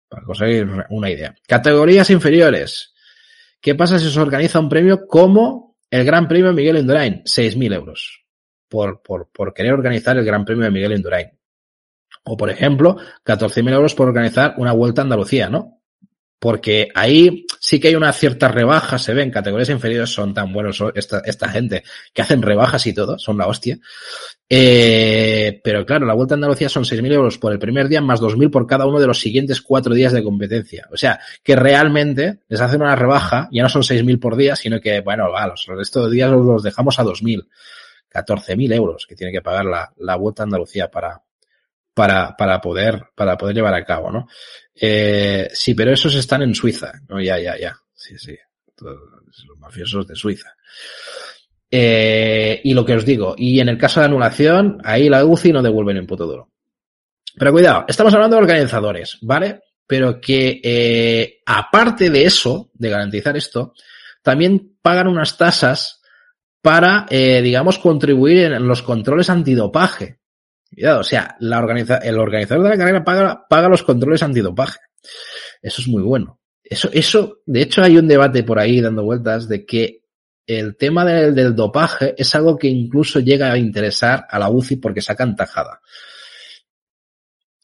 [0.10, 1.34] Para conseguir una idea.
[1.48, 2.91] Categorías inferiores.
[3.62, 7.24] ¿Qué pasa si se organiza un premio como el Gran Premio Miguel Indurain?
[7.24, 8.26] 6.000 euros
[8.68, 11.30] por, por, por querer organizar el Gran Premio de Miguel Indurain.
[12.24, 15.81] O, por ejemplo, 14.000 euros por organizar una vuelta a Andalucía, ¿no?
[16.42, 20.84] Porque ahí sí que hay una cierta rebaja, se ven, categorías inferiores son tan buenos
[20.96, 21.84] esta, esta gente
[22.16, 23.78] que hacen rebajas y todo, son la hostia.
[24.50, 28.20] Eh, pero claro, la Vuelta a Andalucía son 6.000 euros por el primer día más
[28.20, 30.88] 2.000 por cada uno de los siguientes cuatro días de competencia.
[30.92, 34.82] O sea, que realmente les hacen una rebaja, ya no son 6.000 por día, sino
[34.82, 37.48] que, bueno, va, los restos de días los dejamos a 2.000.
[38.12, 41.22] 14.000 euros que tiene que pagar la, la Vuelta a Andalucía para,
[41.94, 44.28] para, para, poder, para poder llevar a cabo, ¿no?
[44.76, 47.22] Eh, sí, pero esos están en Suiza, ¿no?
[47.22, 47.78] Ya, ya, ya.
[47.94, 48.36] Sí, sí.
[48.80, 50.50] Los mafiosos de Suiza.
[51.70, 55.54] Eh, y lo que os digo, y en el caso de anulación, ahí la UCI
[55.54, 56.50] no devuelve ni un puto duro.
[57.38, 59.62] Pero cuidado, estamos hablando de organizadores, ¿vale?
[59.88, 63.74] Pero que eh, aparte de eso, de garantizar esto,
[64.22, 66.02] también pagan unas tasas
[66.62, 70.20] para, eh, digamos, contribuir en los controles antidopaje.
[70.74, 71.54] Cuidado, o sea, el
[72.18, 74.80] organizador de la carrera paga, los controles antidopaje.
[75.62, 76.40] Eso es muy bueno.
[76.64, 80.02] Eso, eso, de hecho, hay un debate por ahí dando vueltas de que
[80.48, 85.02] el tema del, dopaje es algo que incluso llega a interesar a la UCI porque
[85.02, 85.82] sacan tajada.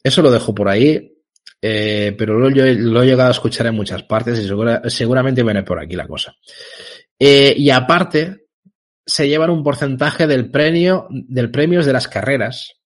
[0.04, 1.18] Eso lo dejo por ahí,
[1.62, 5.64] eh, pero lo, lo, he llegado a escuchar en muchas partes y segura, seguramente viene
[5.64, 6.36] por aquí la cosa.
[7.18, 8.48] Eh, y aparte,
[9.06, 12.77] se llevan un porcentaje del premio, del premios de las carreras,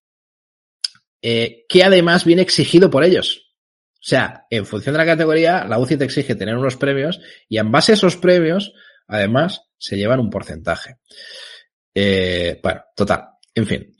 [1.22, 3.52] eh, que además viene exigido por ellos.
[3.94, 7.58] O sea, en función de la categoría, la UCI te exige tener unos premios y
[7.58, 8.72] en base a esos premios,
[9.06, 10.96] además, se llevan un porcentaje.
[11.94, 13.28] Eh, bueno, total.
[13.54, 13.96] En fin.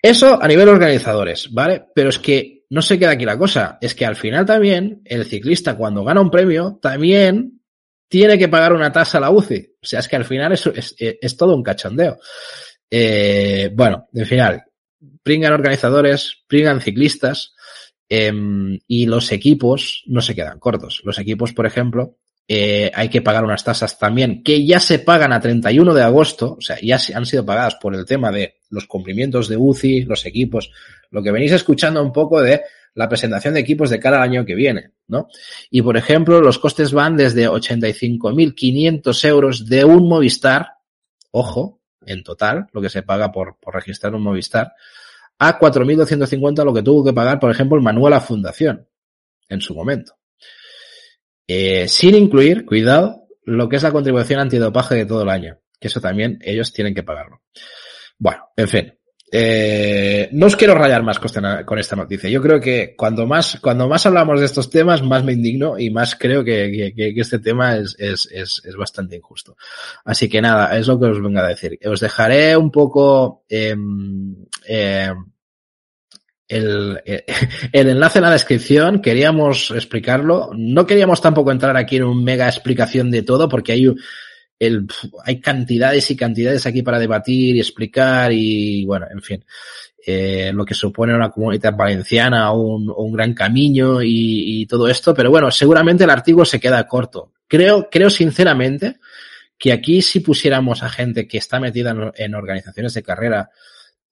[0.00, 1.86] Eso a nivel organizadores, ¿vale?
[1.94, 3.78] Pero es que no se queda aquí la cosa.
[3.80, 7.60] Es que al final también, el ciclista cuando gana un premio, también
[8.08, 9.76] tiene que pagar una tasa a la UCI.
[9.82, 12.18] O sea, es que al final es, es, todo un cachondeo.
[12.90, 14.64] Eh, bueno, en final,
[15.22, 17.54] pringan organizadores, pringan ciclistas
[18.08, 18.32] eh,
[18.86, 21.02] y los equipos no se quedan cortos.
[21.04, 25.32] Los equipos, por ejemplo, eh, hay que pagar unas tasas también que ya se pagan
[25.32, 28.86] a 31 de agosto, o sea, ya han sido pagadas por el tema de los
[28.86, 30.70] cumplimientos de UCI, los equipos,
[31.10, 32.62] lo que venís escuchando un poco de
[32.94, 35.28] la presentación de equipos de cada año que viene, ¿no?
[35.70, 40.74] Y por ejemplo, los costes van desde 85.500 euros de un Movistar,
[41.30, 44.72] ojo, en total, lo que se paga por, por registrar un Movistar,
[45.38, 48.86] a 4.250 lo que tuvo que pagar, por ejemplo, el Manuel a Fundación
[49.48, 50.14] en su momento.
[51.46, 55.88] Eh, sin incluir, cuidado, lo que es la contribución antidopaje de todo el año, que
[55.88, 57.42] eso también ellos tienen que pagarlo.
[58.18, 58.98] Bueno, en fin,
[59.34, 62.28] eh, no os quiero rayar más con esta noticia.
[62.28, 65.88] Yo creo que cuando más, cuando más hablamos de estos temas, más me indigno y
[65.88, 69.56] más creo que, que, este tema es, es, es, es, bastante injusto.
[70.04, 71.78] Así que nada, es lo que os vengo a decir.
[71.86, 73.74] Os dejaré un poco eh,
[74.68, 75.12] eh,
[76.48, 77.00] el,
[77.72, 79.00] el, enlace en la descripción.
[79.00, 80.50] Queríamos explicarlo.
[80.54, 83.94] No queríamos tampoco entrar aquí en un mega explicación de todo porque hay
[84.66, 84.86] el,
[85.24, 89.44] hay cantidades y cantidades aquí para debatir y explicar y bueno, en fin,
[90.06, 95.12] eh, lo que supone una comunidad valenciana, un, un gran camino y, y, todo esto,
[95.14, 97.32] pero bueno, seguramente el artículo se queda corto.
[97.48, 98.98] Creo, creo sinceramente
[99.58, 103.50] que aquí si pusiéramos a gente que está metida en, organizaciones de carrera,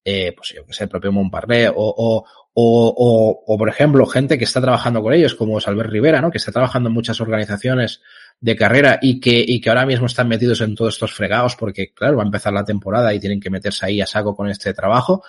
[0.04, 4.36] eh, pues yo que sé, el propio Montparlé o, o, o, o, por ejemplo, gente
[4.36, 6.30] que está trabajando con ellos, como Salver Rivera, ¿no?
[6.30, 8.00] Que está trabajando en muchas organizaciones
[8.40, 11.92] de carrera y que, y que ahora mismo están metidos en todos estos fregados porque,
[11.92, 14.72] claro, va a empezar la temporada y tienen que meterse ahí a saco con este
[14.72, 15.22] trabajo.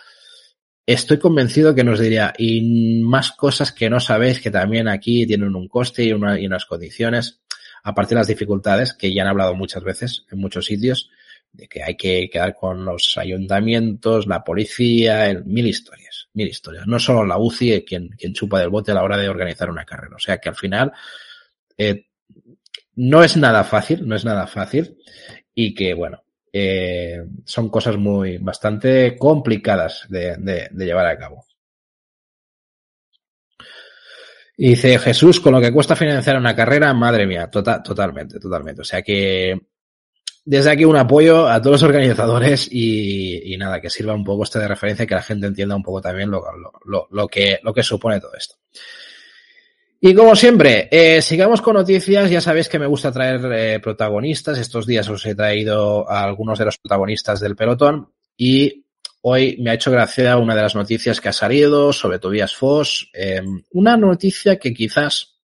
[0.86, 5.56] Estoy convencido que nos diría, y más cosas que no sabéis que también aquí tienen
[5.56, 7.42] un coste y, una, y unas condiciones,
[7.84, 11.10] aparte de las dificultades que ya han hablado muchas veces en muchos sitios,
[11.52, 16.88] de que hay que quedar con los ayuntamientos, la policía, el, mil historias, mil historias.
[16.88, 19.86] No solo la UCI quien, quien chupa del bote a la hora de organizar una
[19.86, 20.16] carrera.
[20.16, 20.94] O sea que al final,
[21.78, 22.06] eh,
[22.96, 24.98] no es nada fácil, no es nada fácil
[25.54, 26.24] y que, bueno,
[26.54, 31.46] eh, son cosas muy, bastante complicadas de, llevar a cabo.
[34.58, 38.82] Dice Jesús, con lo que cuesta financiar una carrera, madre mía, tota, totalmente, totalmente.
[38.82, 39.60] O sea que
[40.44, 44.60] desde aquí un apoyo a todos los organizadores y, nada, que sirva un poco este
[44.60, 46.44] de referencia y que la gente entienda un poco también lo,
[47.28, 48.56] que, lo que supone todo esto.
[50.04, 52.32] Y como siempre, eh, sigamos con noticias.
[52.32, 54.58] Ya sabéis que me gusta traer eh, protagonistas.
[54.58, 58.84] Estos días os he traído a algunos de los protagonistas del pelotón y
[59.22, 63.12] hoy me ha hecho gracia una de las noticias que ha salido sobre Tobias Foss.
[63.14, 65.36] Eh, una noticia que quizás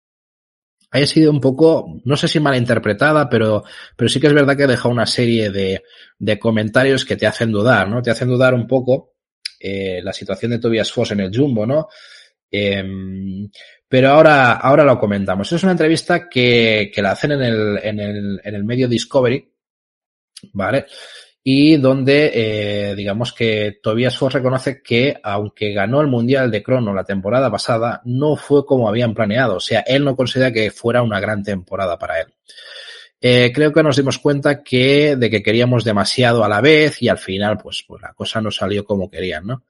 [0.90, 3.64] haya sido un poco, no sé si mal interpretada, pero,
[3.96, 5.84] pero sí que es verdad que ha dejado una serie de,
[6.18, 8.02] de comentarios que te hacen dudar, ¿no?
[8.02, 9.14] Te hacen dudar un poco
[9.60, 11.90] eh, la situación de Tobias Foss en el Jumbo, ¿no?
[12.50, 12.84] Eh,
[13.88, 15.52] pero ahora, ahora lo comentamos.
[15.52, 19.50] Es una entrevista que, que la hacen en el, en, el, en el medio Discovery,
[20.54, 20.86] ¿vale?
[21.44, 26.94] Y donde, eh, digamos que Tobias Foss reconoce que, aunque ganó el Mundial de Crono
[26.94, 29.56] la temporada pasada, no fue como habían planeado.
[29.56, 32.28] O sea, él no considera que fuera una gran temporada para él.
[33.22, 37.08] Eh, creo que nos dimos cuenta que de que queríamos demasiado a la vez y
[37.08, 39.64] al final, pues, pues la cosa no salió como querían, ¿no?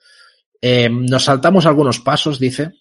[0.60, 2.71] Eh, nos saltamos algunos pasos, dice,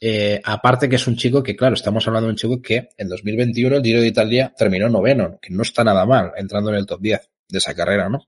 [0.00, 3.08] eh, aparte que es un chico que, claro, estamos hablando de un chico que en
[3.08, 6.86] 2021 el Giro de Italia terminó noveno, que no está nada mal, entrando en el
[6.86, 8.20] top 10 de esa carrera, ¿no?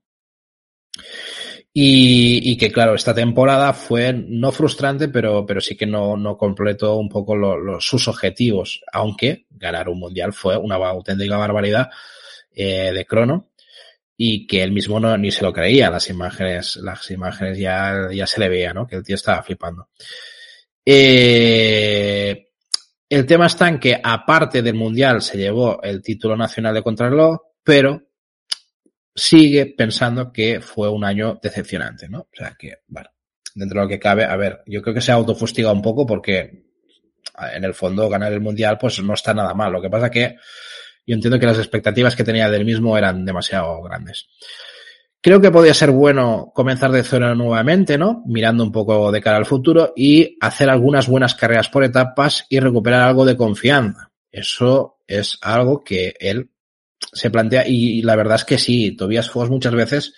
[1.73, 6.37] Y, y, que claro, esta temporada fue no frustrante, pero, pero sí que no, no
[6.37, 11.89] completó un poco lo, sus objetivos, aunque ganar un mundial fue una auténtica barbaridad
[12.53, 13.51] eh, de crono
[14.17, 18.27] y que él mismo no, ni se lo creía, las imágenes, las imágenes ya, ya
[18.27, 18.87] se le veía, ¿no?
[18.87, 19.89] Que el tío estaba flipando.
[20.85, 22.49] Eh,
[23.09, 27.39] el tema está en que aparte del mundial se llevó el título nacional de contrarreloj,
[27.63, 28.03] pero
[29.15, 32.21] sigue pensando que fue un año decepcionante, ¿no?
[32.21, 33.11] O sea que, bueno,
[33.55, 36.07] dentro de lo que cabe, a ver, yo creo que se ha autofustigado un poco
[36.07, 36.71] porque
[37.53, 39.73] en el fondo ganar el mundial pues no está nada mal.
[39.73, 40.37] Lo que pasa que
[41.07, 44.29] yo entiendo que las expectativas que tenía del mismo eran demasiado grandes.
[45.23, 48.23] Creo que podría ser bueno comenzar de cero nuevamente, ¿no?
[48.27, 52.59] Mirando un poco de cara al futuro y hacer algunas buenas carreras por etapas y
[52.59, 54.11] recuperar algo de confianza.
[54.31, 56.51] Eso es algo que él
[57.13, 60.15] se plantea y la verdad es que sí, Tobias Foss muchas veces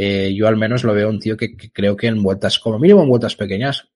[0.00, 3.02] eh, yo al menos lo veo un tío que, creo que en vueltas, como mínimo
[3.02, 3.88] en vueltas pequeñas,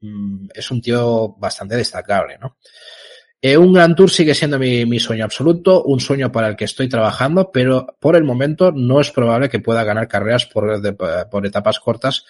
[0.00, 2.56] mmm, es un tío bastante destacable, ¿no?
[3.42, 6.66] Eh, un gran tour sigue siendo mi, mi, sueño absoluto, un sueño para el que
[6.66, 10.82] estoy trabajando, pero por el momento no es probable que pueda ganar carreras por,
[11.30, 12.26] por etapas cortas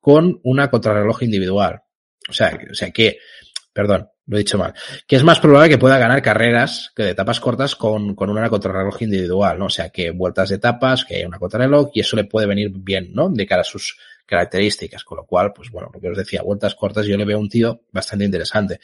[0.00, 1.82] con una contrarreloj individual.
[2.28, 3.18] O sea, o sea que,
[3.72, 4.74] perdón, lo he dicho mal,
[5.06, 8.50] que es más probable que pueda ganar carreras que de etapas cortas con, con una
[8.50, 9.66] contrarreloj individual, ¿no?
[9.66, 12.70] O sea, que vueltas de etapas, que haya una contrarreloj y eso le puede venir
[12.74, 13.30] bien, ¿no?
[13.30, 16.74] De cara a sus características, con lo cual, pues bueno, lo que os decía, vueltas
[16.74, 18.80] cortas yo le veo un tío bastante interesante.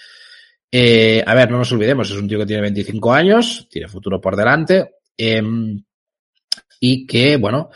[0.76, 4.20] Eh, a ver, no nos olvidemos, es un tío que tiene 25 años, tiene futuro
[4.20, 5.40] por delante, eh,
[6.80, 7.70] y que, bueno,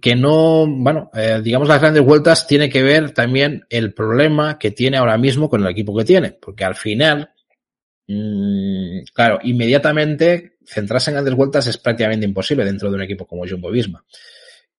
[0.00, 4.70] que no, bueno, eh, digamos las grandes vueltas tiene que ver también el problema que
[4.70, 7.28] tiene ahora mismo con el equipo que tiene, porque al final,
[8.06, 13.46] mmm, claro, inmediatamente centrarse en grandes vueltas es prácticamente imposible dentro de un equipo como
[13.46, 14.02] Jumbo Visma.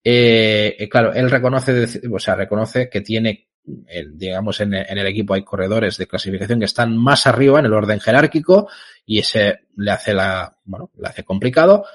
[0.03, 3.50] Eh, claro, él reconoce, o sea, reconoce que tiene
[3.87, 7.65] el, digamos, en, en, el equipo hay corredores de clasificación que están más arriba en
[7.65, 8.69] el orden jerárquico
[9.05, 11.85] y ese le hace la, bueno, le hace complicado.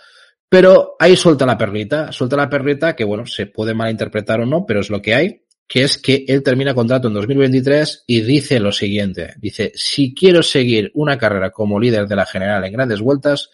[0.49, 4.65] Pero ahí suelta la perrita, suelta la perrita que, bueno, se puede malinterpretar o no,
[4.65, 8.61] pero es lo que hay, que es que él termina contrato en 2023 y dice
[8.61, 13.01] lo siguiente, dice, si quiero seguir una carrera como líder de la general en grandes
[13.01, 13.51] vueltas,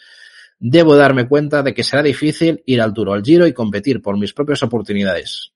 [0.58, 4.18] debo darme cuenta de que será difícil ir al Tour al Giro y competir por
[4.18, 5.51] mis propias oportunidades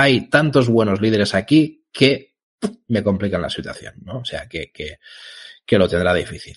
[0.00, 2.34] hay tantos buenos líderes aquí que
[2.88, 4.18] me complican la situación, ¿no?
[4.18, 4.98] O sea, que, que,
[5.64, 6.56] que lo tendrá difícil.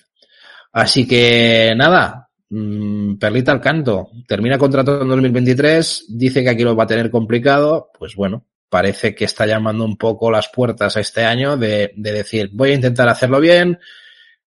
[0.72, 4.10] Así que nada, mmm, perlita al canto.
[4.28, 9.14] Termina contrato en 2023, dice que aquí lo va a tener complicado, pues bueno, parece
[9.14, 12.76] que está llamando un poco las puertas a este año de, de decir, voy a
[12.76, 13.80] intentar hacerlo bien,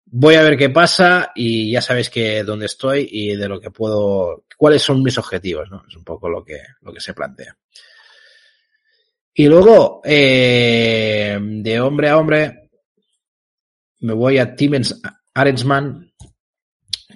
[0.06, 3.70] voy a ver qué pasa y ya sabéis que dónde estoy y de lo que
[3.70, 5.82] puedo, cuáles son mis objetivos, ¿no?
[5.88, 7.56] Es un poco lo que, lo que se plantea.
[9.34, 12.70] Y luego, eh, de hombre a hombre,
[14.00, 15.00] me voy a Timens
[15.34, 16.12] Arensman,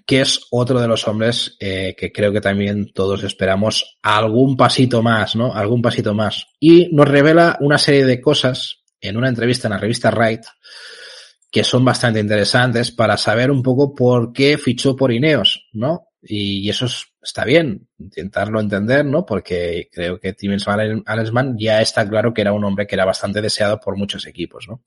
[0.07, 5.03] que es otro de los hombres eh, que creo que también todos esperamos algún pasito
[5.03, 5.53] más, ¿no?
[5.53, 6.47] Algún pasito más.
[6.61, 10.45] Y nos revela una serie de cosas en una entrevista en la revista Right
[11.51, 16.09] que son bastante interesantes para saber un poco por qué fichó por Ineos, ¿no?
[16.23, 19.27] Y, eso es, está bien, intentarlo entender, ¿no?
[19.27, 20.57] Porque creo que Tim
[21.05, 24.67] Allensman ya está claro que era un hombre que era bastante deseado por muchos equipos,
[24.69, 24.83] ¿no?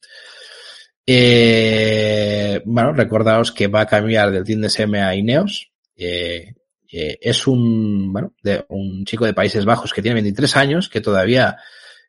[1.05, 5.72] Eh, bueno, recordaos que va a cambiar del Team DSM a Ineos.
[5.95, 6.53] Eh,
[6.91, 11.01] eh, es un, bueno, de, un chico de Países Bajos que tiene 23 años, que
[11.01, 11.57] todavía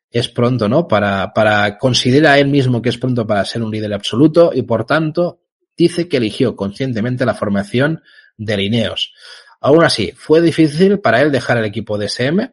[0.09, 0.87] es pronto, ¿no?
[0.87, 4.85] Para, para considera él mismo que es pronto para ser un líder absoluto y por
[4.85, 5.41] tanto
[5.75, 8.01] dice que eligió conscientemente la formación
[8.37, 9.13] de Lineos.
[9.61, 12.51] Aún así, fue difícil para él dejar el equipo de SM.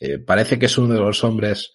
[0.00, 1.72] Eh, parece que es uno de los hombres,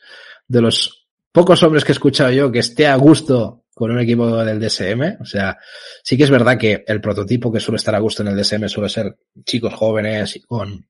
[0.48, 4.44] de los pocos hombres que he escuchado yo que esté a gusto con un equipo
[4.44, 5.22] del DSM.
[5.22, 5.58] O sea,
[6.04, 8.68] sí que es verdad que el prototipo que suele estar a gusto en el DSM
[8.68, 9.16] suele ser
[9.46, 10.42] chicos jóvenes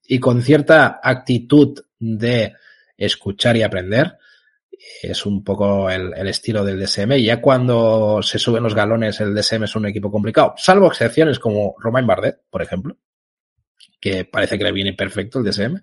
[0.08, 2.54] y con, cierta actitud de
[2.98, 4.18] escuchar y aprender.
[5.04, 7.18] Es un poco el, estilo del DSM.
[7.18, 11.76] Ya cuando se suben los galones, el DSM es un equipo complicado, salvo excepciones como
[11.78, 12.98] Romain Bardet, por ejemplo,
[14.00, 15.82] que parece que le viene perfecto el DSM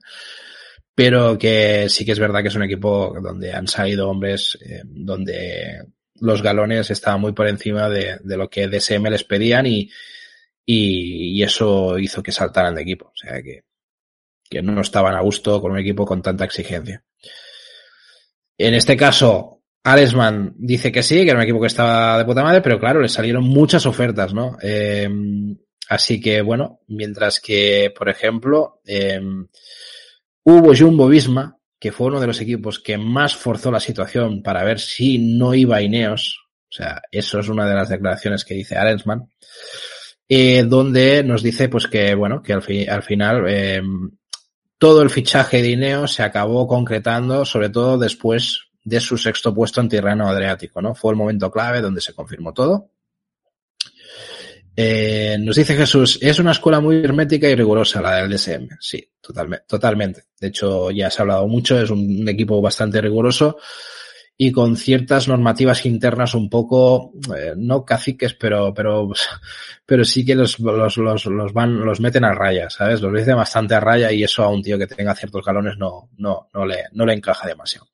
[0.94, 4.82] pero que sí que es verdad que es un equipo donde han salido hombres, eh,
[4.84, 5.86] donde
[6.20, 9.90] los galones estaban muy por encima de, de lo que DSM les pedían y,
[10.64, 13.06] y, eso hizo que saltaran de equipo.
[13.06, 13.64] O sea que,
[14.48, 17.02] que no estaban a gusto con un equipo con tanta exigencia.
[18.56, 22.44] En este caso, Alesman dice que sí, que era un equipo que estaba de puta
[22.44, 24.56] madre, pero claro, le salieron muchas ofertas, ¿no?
[24.62, 25.08] Eh,
[25.88, 29.20] así que bueno, mientras que, por ejemplo, eh,
[30.44, 34.64] hubo Jumbo Visma, que fue uno de los equipos que más forzó la situación para
[34.64, 36.40] ver si no iba a Ineos.
[36.70, 39.28] O sea, eso es una de las declaraciones que dice Arensman,
[40.28, 43.82] eh, donde nos dice pues que, bueno, que al, fi al final eh,
[44.78, 49.80] todo el fichaje de Ineos se acabó concretando, sobre todo después de su sexto puesto
[49.80, 50.94] en Tirreno Adriático, ¿no?
[50.94, 52.90] Fue el momento clave donde se confirmó todo.
[54.76, 58.68] Eh, nos dice Jesús, es una escuela muy hermética y rigurosa la del DSM.
[58.80, 60.24] Sí, totalmente, totalmente.
[60.40, 63.58] De hecho, ya se ha hablado mucho, es un equipo bastante riguroso
[64.36, 69.08] y con ciertas normativas internas un poco, eh, no caciques, pero, pero,
[69.86, 73.00] pero sí que los, los, los, los van, los meten a raya, ¿sabes?
[73.00, 76.10] Los meten bastante a raya y eso a un tío que tenga ciertos galones no,
[76.16, 77.86] no, no le, no le encaja demasiado.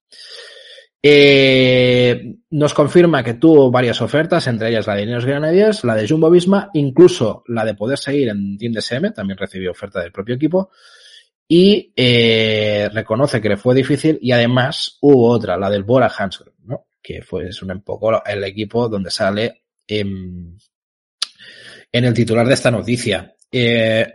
[1.02, 1.89] Eh,
[2.51, 6.30] nos confirma que tuvo varias ofertas, entre ellas la de Ineos Grenadiers, la de Jumbo
[6.30, 10.70] Visma, incluso la de poder seguir en Team DSM, también recibió oferta del propio equipo,
[11.46, 16.57] y eh, reconoce que le fue difícil, y además hubo otra, la del Bora Hansgrohe,
[16.64, 16.86] ¿no?
[17.03, 20.57] que fue es un poco el equipo donde sale en,
[21.92, 23.34] en el titular de esta noticia.
[23.51, 24.07] Eh,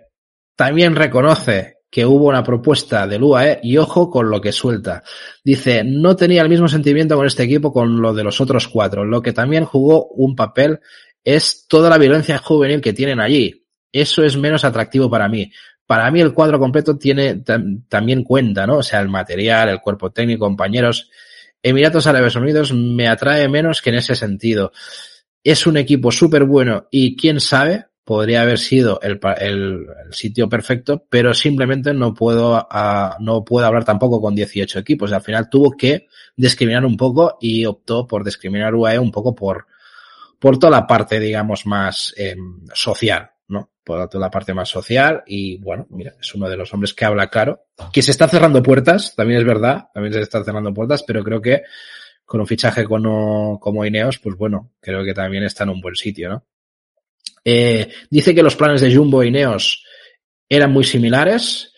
[0.55, 5.01] también reconoce que hubo una propuesta del UAE y ojo con lo que suelta.
[5.45, 9.05] Dice, no tenía el mismo sentimiento con este equipo con lo de los otros cuatro.
[9.05, 10.81] Lo que también jugó un papel
[11.23, 13.65] es toda la violencia juvenil que tienen allí.
[13.93, 15.49] Eso es menos atractivo para mí.
[15.85, 17.41] Para mí el cuadro completo tiene
[17.87, 18.79] también cuenta, ¿no?
[18.79, 21.09] O sea, el material, el cuerpo técnico, compañeros.
[21.63, 24.73] Emiratos Árabes Unidos me atrae menos que en ese sentido.
[25.45, 30.47] Es un equipo súper bueno y quién sabe, podría haber sido el, el, el, sitio
[30.47, 35.11] perfecto, pero simplemente no puedo, uh, no puedo hablar tampoco con 18 equipos.
[35.11, 39.65] Al final tuvo que discriminar un poco y optó por discriminar UAE un poco por,
[40.39, 42.35] por toda la parte, digamos, más eh,
[42.75, 43.71] social, ¿no?
[43.83, 47.05] Por toda la parte más social y bueno, mira, es uno de los hombres que
[47.05, 51.01] habla claro, que se está cerrando puertas, también es verdad, también se está cerrando puertas,
[51.01, 51.63] pero creo que
[52.23, 55.95] con un fichaje como, como Ineos, pues bueno, creo que también está en un buen
[55.95, 56.45] sitio, ¿no?
[57.43, 59.83] Eh, dice que los planes de Jumbo y Neos
[60.49, 61.73] eran muy similares,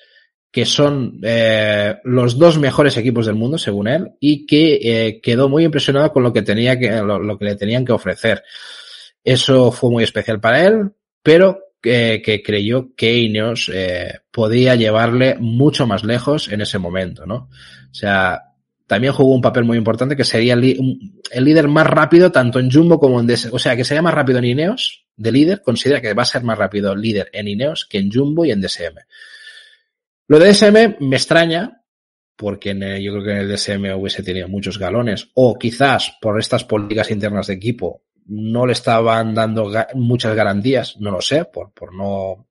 [0.51, 5.49] que son eh, los dos mejores equipos del mundo, según él, y que eh, quedó
[5.49, 8.43] muy impresionado con lo que tenía que, lo, que le tenían que ofrecer.
[9.23, 10.91] Eso fue muy especial para él,
[11.21, 13.71] pero que, creyó que Ineos
[14.31, 17.49] podía llevarle mucho más lejos en ese momento, ¿no?
[17.91, 18.46] O sea,
[18.87, 22.99] también jugó un papel muy importante que sería el, líder más rápido tanto en Jumbo
[22.99, 23.49] como en DS.
[23.51, 26.43] O sea, que sería más rápido en Ineos de líder, considera que va a ser
[26.43, 28.95] más rápido líder en Ineos que en Jumbo y en DSM.
[30.29, 31.83] Lo de DSM me extraña,
[32.37, 36.63] porque yo creo que en el DSM hubiese tenido muchos galones, o quizás por estas
[36.63, 41.93] políticas internas de equipo no le estaban dando muchas garantías, no lo sé, por, por
[41.93, 42.47] no.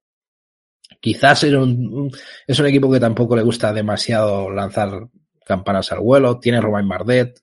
[1.01, 2.11] Quizás un,
[2.47, 5.09] es un equipo que tampoco le gusta demasiado lanzar
[5.47, 7.41] campanas al vuelo, tiene Romain Bardet,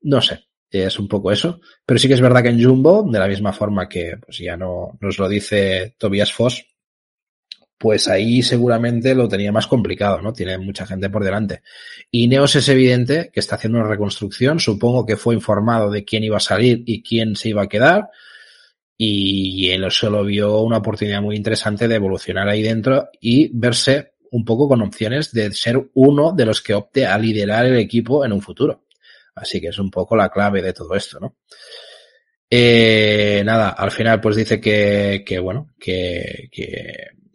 [0.00, 1.60] no sé, es un poco eso.
[1.84, 4.56] Pero sí que es verdad que en Jumbo, de la misma forma que pues ya
[4.56, 6.66] no nos lo dice Tobias Foss,
[7.78, 10.32] pues ahí seguramente lo tenía más complicado, ¿no?
[10.32, 11.62] Tiene mucha gente por delante.
[12.10, 16.22] Y Neos es evidente que está haciendo una reconstrucción, supongo que fue informado de quién
[16.22, 18.08] iba a salir y quién se iba a quedar,
[18.96, 24.44] y él solo vio una oportunidad muy interesante de evolucionar ahí dentro y verse un
[24.44, 28.32] poco con opciones de ser uno de los que opte a liderar el equipo en
[28.32, 28.84] un futuro.
[29.34, 31.36] Así que es un poco la clave de todo esto, ¿no?
[32.48, 36.66] Eh, nada, al final pues dice que, que bueno, que, que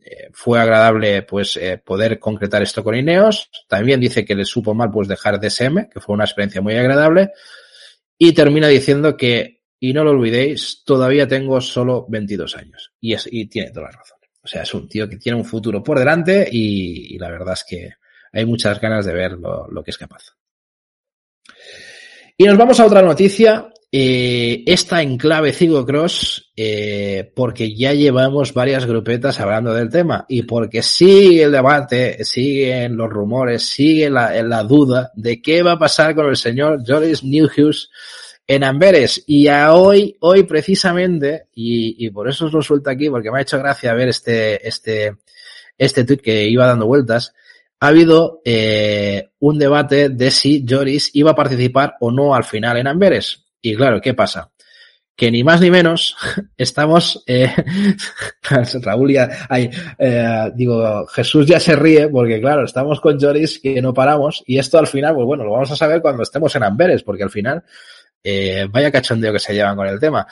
[0.05, 3.49] eh, fue agradable pues eh, poder concretar esto con Ineos.
[3.67, 7.31] También dice que le supo mal pues dejar DSM, que fue una experiencia muy agradable.
[8.17, 12.91] Y termina diciendo que y no lo olvidéis, todavía tengo solo 22 años.
[12.99, 14.16] Y, es, y tiene toda la razón.
[14.47, 17.65] O sea, es un tío que tiene un futuro por delante y, la verdad es
[17.67, 17.89] que
[18.31, 20.23] hay muchas ganas de ver lo, que es capaz.
[22.37, 28.53] Y nos vamos a otra noticia eh, esta en clave ciclocross, eh, porque ya llevamos
[28.53, 34.63] varias grupetas hablando del tema y porque sigue el debate, siguen los rumores, sigue la,
[34.63, 37.89] duda de qué va a pasar con el señor Joris Newhus
[38.47, 39.23] en Amberes.
[39.27, 43.39] Y a hoy, hoy precisamente, y, y, por eso os lo suelto aquí, porque me
[43.39, 45.17] ha hecho gracia ver este, este,
[45.77, 47.33] este tweet que iba dando vueltas,
[47.79, 52.77] ha habido eh, un debate de si Joris iba a participar o no al final
[52.77, 53.45] en Amberes.
[53.61, 54.51] Y claro, ¿qué pasa?
[55.15, 56.15] Que ni más ni menos
[56.57, 57.53] estamos, eh,
[58.81, 63.81] Raúl ya, ay, eh, digo, Jesús ya se ríe porque claro, estamos con Joris que
[63.81, 66.63] no paramos y esto al final, pues bueno, lo vamos a saber cuando estemos en
[66.63, 67.63] Amberes porque al final,
[68.23, 70.27] eh, vaya cachondeo que se llevan con el tema.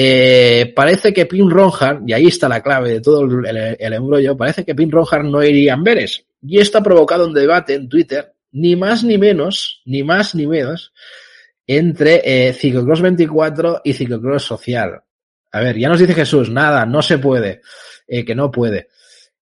[0.00, 4.64] Eh, parece que Pin Ronjar, y ahí está la clave de todo el, embrollo, parece
[4.64, 6.24] que Pin Ronjar no iría a Amberes.
[6.40, 10.46] Y esto ha provocado un debate en Twitter, ni más ni menos, ni más ni
[10.46, 10.92] menos,
[11.66, 15.00] entre eh, Ciclocross 24 y Ciclocross Social.
[15.50, 17.62] A ver, ya nos dice Jesús, nada, no se puede,
[18.06, 18.88] eh, que no puede.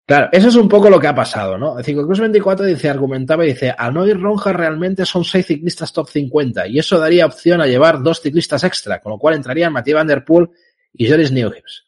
[0.06, 1.82] Claro, eso es un poco lo que ha pasado, ¿no?
[1.82, 6.08] Ciclocross 24 dice, argumentaba y dice, al no ir Ronja realmente son seis ciclistas top
[6.08, 9.96] 50 y eso daría opción a llevar dos ciclistas extra, con lo cual entrarían Matías
[9.96, 10.48] Van Der Poel
[10.92, 11.84] y Joris Newhips.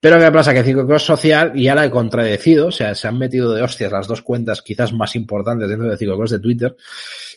[0.00, 0.52] Pero ¿qué pasa?
[0.52, 4.08] Que Ciclocross Social ya la he contradecido, o sea, se han metido de hostias las
[4.08, 6.76] dos cuentas quizás más importantes dentro de Ciclocross de Twitter,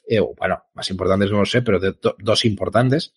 [0.08, 3.14] eh, bueno, más importantes no lo sé, pero de do, dos importantes.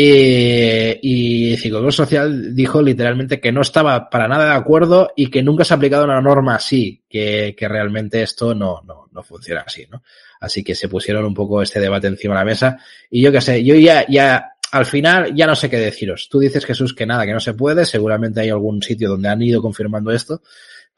[0.00, 5.64] Y Ciclocross Social dijo literalmente que no estaba para nada de acuerdo y que nunca
[5.64, 9.86] se ha aplicado una norma así, que, que realmente esto no, no, no funciona así,
[9.90, 10.02] ¿no?
[10.40, 12.78] Así que se pusieron un poco este debate encima de la mesa
[13.10, 16.28] y yo qué sé, yo ya, ya, al final ya no sé qué deciros.
[16.28, 17.84] Tú dices, Jesús, que nada, que no se puede.
[17.84, 20.42] Seguramente hay algún sitio donde han ido confirmando esto,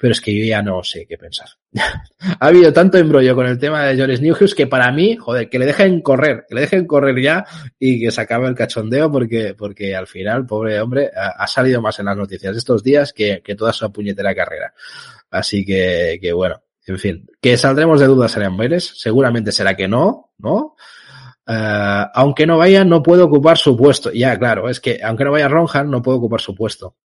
[0.00, 1.46] pero es que yo ya no sé qué pensar.
[1.74, 5.58] ha habido tanto embrollo con el tema de Joris Newhouse que para mí, joder, que
[5.58, 7.44] le dejen correr, que le dejen correr ya
[7.78, 11.98] y que se acabe el cachondeo porque, porque al final, pobre hombre, ha, salido más
[11.98, 14.72] en las noticias estos días que, que toda su puñetera carrera.
[15.30, 19.86] Así que, que bueno, en fin, que saldremos de dudas en Amberes, seguramente será que
[19.86, 20.76] no, ¿no?
[21.46, 24.10] Uh, aunque no vaya, no puede ocupar su puesto.
[24.12, 26.96] Ya, claro, es que aunque no vaya Ronhan, no puede ocupar su puesto.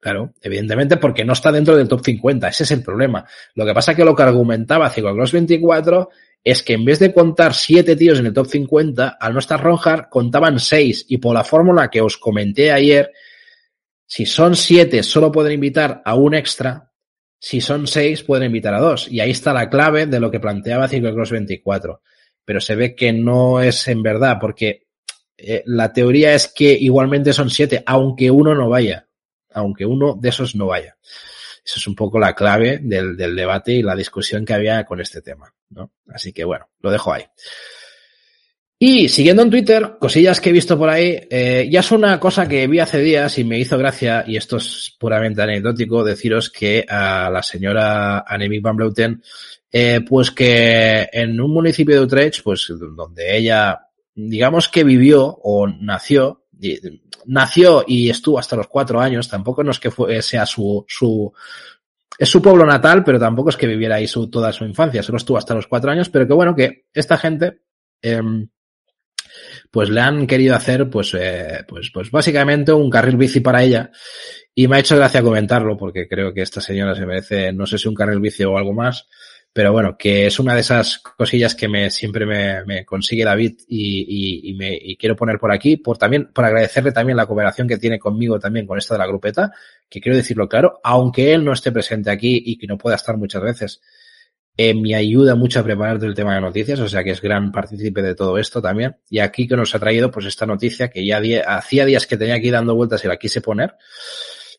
[0.00, 3.26] Claro, evidentemente porque no está dentro del top 50, ese es el problema.
[3.54, 6.10] Lo que pasa es que lo que argumentaba Ciclocross 24
[6.44, 9.60] es que en vez de contar siete tíos en el top 50, al no estar
[9.60, 11.04] Ronjar, contaban seis.
[11.08, 13.12] Y por la fórmula que os comenté ayer,
[14.06, 16.92] si son siete, solo pueden invitar a un extra.
[17.40, 19.08] Si son seis, pueden invitar a dos.
[19.10, 22.00] Y ahí está la clave de lo que planteaba Ciclocross 24
[22.48, 24.86] pero se ve que no es en verdad, porque
[25.36, 29.06] eh, la teoría es que igualmente son siete, aunque uno no vaya,
[29.58, 30.96] aunque uno de esos no vaya.
[31.64, 35.00] Eso es un poco la clave del, del debate y la discusión que había con
[35.00, 35.92] este tema, ¿no?
[36.08, 37.24] Así que bueno, lo dejo ahí.
[38.80, 42.46] Y siguiendo en Twitter, cosillas que he visto por ahí, eh, ya es una cosa
[42.46, 46.86] que vi hace días y me hizo gracia, y esto es puramente anecdótico, deciros que
[46.88, 49.22] a la señora Annemiek van Bleuten
[49.70, 53.80] eh, pues que en un municipio de Utrecht, pues donde ella,
[54.14, 56.44] digamos que vivió o nació,
[57.26, 61.32] nació y estuvo hasta los cuatro años, tampoco no es que fue, sea su, su,
[62.18, 65.18] es su pueblo natal, pero tampoco es que viviera ahí su, toda su infancia, solo
[65.18, 67.60] estuvo hasta los cuatro años, pero que bueno, que esta gente,
[68.02, 68.20] eh,
[69.70, 73.90] pues le han querido hacer, pues, eh, pues, pues básicamente un carril bici para ella.
[74.54, 77.78] Y me ha hecho gracia comentarlo, porque creo que esta señora se merece, no sé
[77.78, 79.06] si un carril bici o algo más,
[79.52, 83.60] pero bueno, que es una de esas cosillas que me, siempre me, me consigue David
[83.66, 87.26] y, y, y, me, y quiero poner por aquí, por también, por agradecerle también la
[87.26, 89.52] cooperación que tiene conmigo también con esta de la grupeta,
[89.88, 93.16] que quiero decirlo claro, aunque él no esté presente aquí y que no pueda estar
[93.16, 93.80] muchas veces,
[94.60, 97.52] eh, me ayuda mucho a preparar el tema de noticias, o sea que es gran
[97.52, 98.96] partícipe de todo esto también.
[99.08, 102.38] Y aquí que nos ha traído pues esta noticia que ya hacía días que tenía
[102.38, 103.76] ir dando vueltas y la quise poner,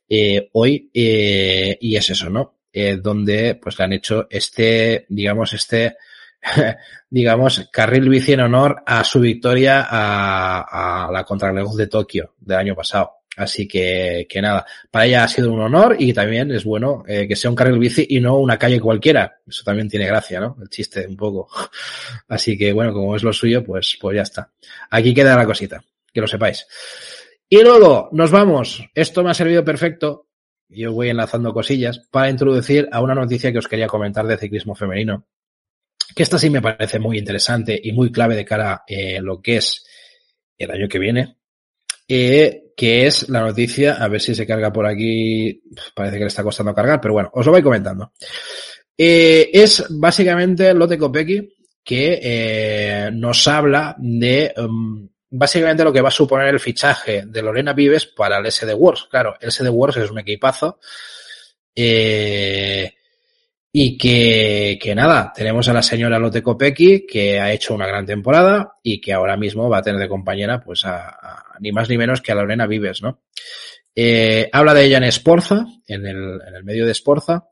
[0.08, 2.59] eh, hoy, eh, y es eso, ¿no?
[2.72, 5.98] Eh, donde pues le han hecho este, digamos, este,
[7.10, 12.58] digamos, carril bici en honor a su victoria a, a la contrarreloj de Tokio del
[12.58, 13.20] año pasado.
[13.40, 17.26] Así que, que nada, para ella ha sido un honor y también es bueno eh,
[17.26, 19.40] que sea un carril bici y no una calle cualquiera.
[19.48, 20.58] Eso también tiene gracia, ¿no?
[20.62, 21.48] El chiste un poco.
[22.28, 24.52] Así que bueno, como es lo suyo, pues, pues ya está.
[24.90, 25.82] Aquí queda la cosita,
[26.14, 26.68] que lo sepáis.
[27.48, 28.84] Y luego nos vamos.
[28.94, 30.28] Esto me ha servido perfecto
[30.70, 34.76] yo voy enlazando cosillas para introducir a una noticia que os quería comentar de ciclismo
[34.76, 35.28] femenino,
[36.16, 39.42] que esta sí me parece muy interesante y muy clave de cara a eh, lo
[39.42, 39.86] que es
[40.58, 41.38] el año que viene.
[42.08, 45.62] eh, que es la noticia, a ver si se carga por aquí,
[45.94, 48.14] parece que le está costando cargar, pero bueno, os lo voy comentando.
[48.98, 56.12] Eh, es básicamente Lotte Kopecky que nos habla de um, básicamente lo que va a
[56.12, 59.08] suponer el fichaje de Lorena Vives para el SD Wars.
[59.10, 60.80] Claro, el SD Wars es un equipazo.
[61.76, 62.94] Eh,
[63.72, 68.06] y que, que, nada, tenemos a la señora Lotte Kopecky, que ha hecho una gran
[68.06, 71.98] temporada y que ahora mismo va a tener de compañera, pues, a, ni más ni
[71.98, 73.22] menos que a Lorena Vives, ¿no?
[73.96, 77.50] Eh, habla de ella en Esporza, en el, en el medio de Esporza,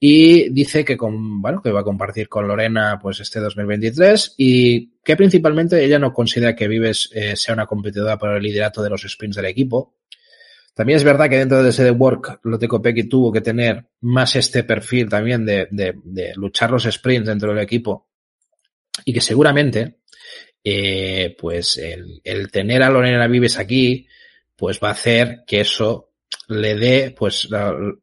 [0.00, 4.90] y dice que con, bueno, que va a compartir con Lorena, pues, este 2023 y
[5.02, 8.90] que principalmente ella no considera que Vives eh, sea una competidora por el liderato de
[8.90, 9.94] los sprints del equipo,
[10.74, 14.64] también es verdad que dentro de ese work, Lotte Kopecky tuvo que tener más este
[14.64, 18.08] perfil también de, luchar los sprints dentro del equipo
[19.04, 20.00] y que seguramente,
[20.64, 24.08] eh, pues el, tener a Lorena Vives aquí,
[24.56, 26.10] pues va a hacer que eso
[26.48, 27.48] le dé, pues,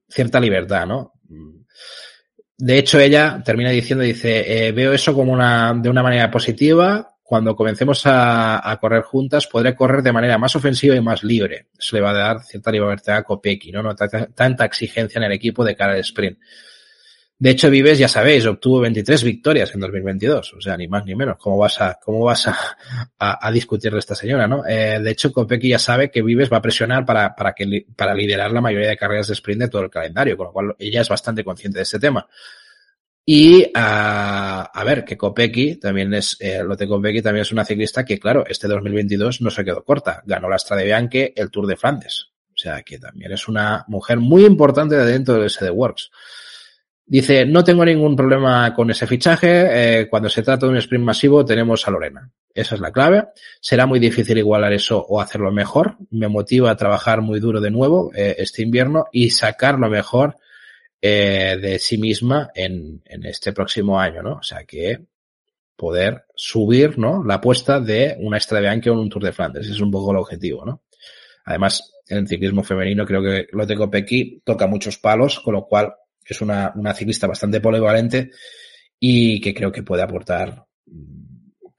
[0.08, 1.14] cierta libertad, ¿no?
[2.62, 7.16] De hecho, ella termina diciendo, dice, eh, veo eso como una, de una manera positiva,
[7.24, 11.70] cuando comencemos a, a, correr juntas, podré correr de manera más ofensiva y más libre.
[11.80, 13.82] Eso le va a dar cierta libertad a Kopecky, ¿no?
[13.82, 16.38] No tanta exigencia en el equipo de cara al sprint.
[17.42, 20.54] De hecho, Vives, ya sabéis, obtuvo 23 victorias en 2022.
[20.54, 21.38] O sea, ni más ni menos.
[21.40, 22.56] ¿Cómo vas a, cómo vas a,
[23.18, 24.64] a, a discutirle a esta señora, no?
[24.64, 28.14] Eh, de hecho, Kopecky ya sabe que Vives va a presionar para, para que, para
[28.14, 31.02] liderar la mayoría de carreras de sprint de todo el calendario, con lo cual ella
[31.02, 32.28] es bastante consciente de este tema.
[33.26, 38.06] Y a, a ver, que Kopecky también es, eh, Lotte Kopecky también es una ciclista
[38.06, 40.22] que, claro, este 2022 no se quedó corta.
[40.28, 42.28] Ganó la Strade Bianche, el Tour de Flandes.
[42.54, 46.12] O sea, que también es una mujer muy importante dentro del SD Works.
[47.12, 49.50] Dice, no tengo ningún problema con ese fichaje.
[50.00, 52.32] Eh, cuando se trata de un sprint masivo, tenemos a Lorena.
[52.54, 53.26] Esa es la clave.
[53.60, 55.98] Será muy difícil igualar eso o hacerlo mejor.
[56.10, 60.38] Me motiva a trabajar muy duro de nuevo eh, este invierno y sacar lo mejor
[61.02, 64.36] eh, de sí misma en, en, este próximo año, ¿no?
[64.36, 65.02] O sea que
[65.76, 67.26] poder subir, ¿no?
[67.26, 69.68] La apuesta de una Strade o un Tour de Flandes.
[69.68, 70.84] Es un poco el objetivo, ¿no?
[71.44, 75.94] Además, en el ciclismo femenino creo que Lotte Kopecky toca muchos palos, con lo cual
[76.26, 78.32] es una, una ciclista bastante polivalente
[79.00, 80.66] y que creo que puede aportar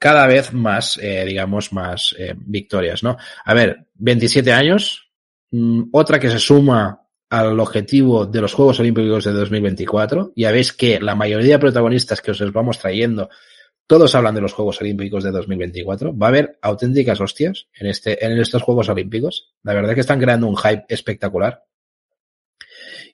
[0.03, 3.17] cada vez más, eh, digamos, más eh, victorias, ¿no?
[3.45, 5.13] A ver, 27 años,
[5.53, 10.33] mmm, otra que se suma al objetivo de los Juegos Olímpicos de 2024.
[10.35, 13.31] Ya veis que la mayoría de protagonistas que os vamos trayendo,
[13.87, 16.19] todos hablan de los Juegos Olímpicos de 2024.
[16.19, 19.55] Va a haber auténticas hostias en, este, en estos Juegos Olímpicos.
[19.63, 21.63] La verdad que están creando un hype espectacular.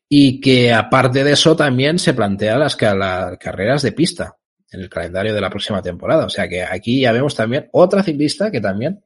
[0.08, 4.36] Y que aparte de eso también se plantean las, carreras de pista
[4.70, 6.24] en el calendario de la próxima temporada.
[6.26, 9.04] O sea que aquí ya vemos también otra ciclista que también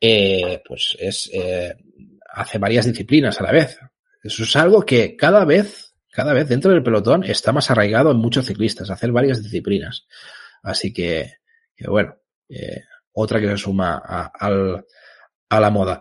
[0.00, 1.74] eh, pues es, eh,
[2.32, 3.78] hace varias disciplinas a la vez.
[4.22, 8.18] Eso es algo que cada vez, cada vez dentro del pelotón está más arraigado en
[8.18, 10.06] muchos ciclistas, hacer varias disciplinas.
[10.62, 11.34] Así que,
[11.74, 12.16] que bueno,
[12.48, 14.84] eh, otra que se suma a, al,
[15.50, 16.00] a la moda.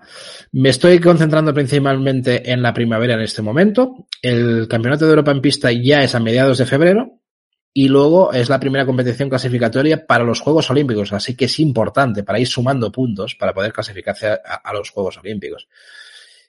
[0.53, 4.07] Me estoy concentrando principalmente en la primavera en este momento.
[4.21, 7.19] El Campeonato de Europa en pista ya es a mediados de febrero
[7.73, 12.23] y luego es la primera competición clasificatoria para los Juegos Olímpicos, así que es importante
[12.23, 15.67] para ir sumando puntos para poder clasificarse a, los Juegos Olímpicos.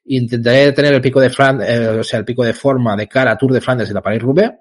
[0.05, 3.33] Intentaré tener el pico de Flandes, eh, o sea, el pico de forma de cara
[3.33, 4.53] a Tour de Flandes y la París-Roubaix.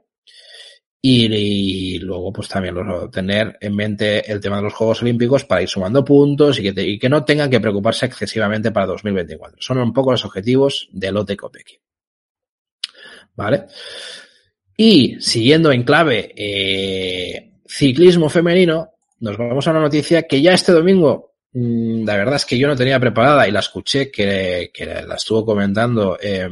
[1.02, 5.62] Y, luego, pues también lo, tener en mente el tema de los Juegos Olímpicos para
[5.62, 9.62] ir sumando puntos y que, te, y que no tengan que preocuparse excesivamente para 2024.
[9.62, 11.80] Son un poco los objetivos de Lotte Kopecky.
[13.36, 13.68] ¿Vale?
[14.76, 20.74] Y siguiendo en clave eh, ciclismo femenino, nos vamos a una noticia que ya este
[20.74, 24.86] domingo Mm, la verdad es que yo no tenía preparada y la escuché que, que
[24.86, 26.48] la estuvo comentando eh,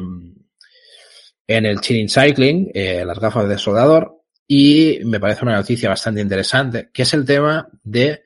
[1.48, 4.17] en el Chilling Cycling, eh, las gafas de soldador,
[4.48, 8.24] y me parece una noticia bastante interesante, que es el tema de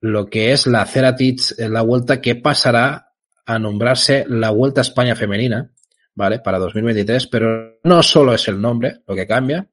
[0.00, 3.12] lo que es la Ceratich, la vuelta que pasará
[3.46, 5.70] a nombrarse la Vuelta a España Femenina,
[6.14, 6.40] ¿vale?
[6.40, 9.66] Para 2023, pero no solo es el nombre lo que cambia,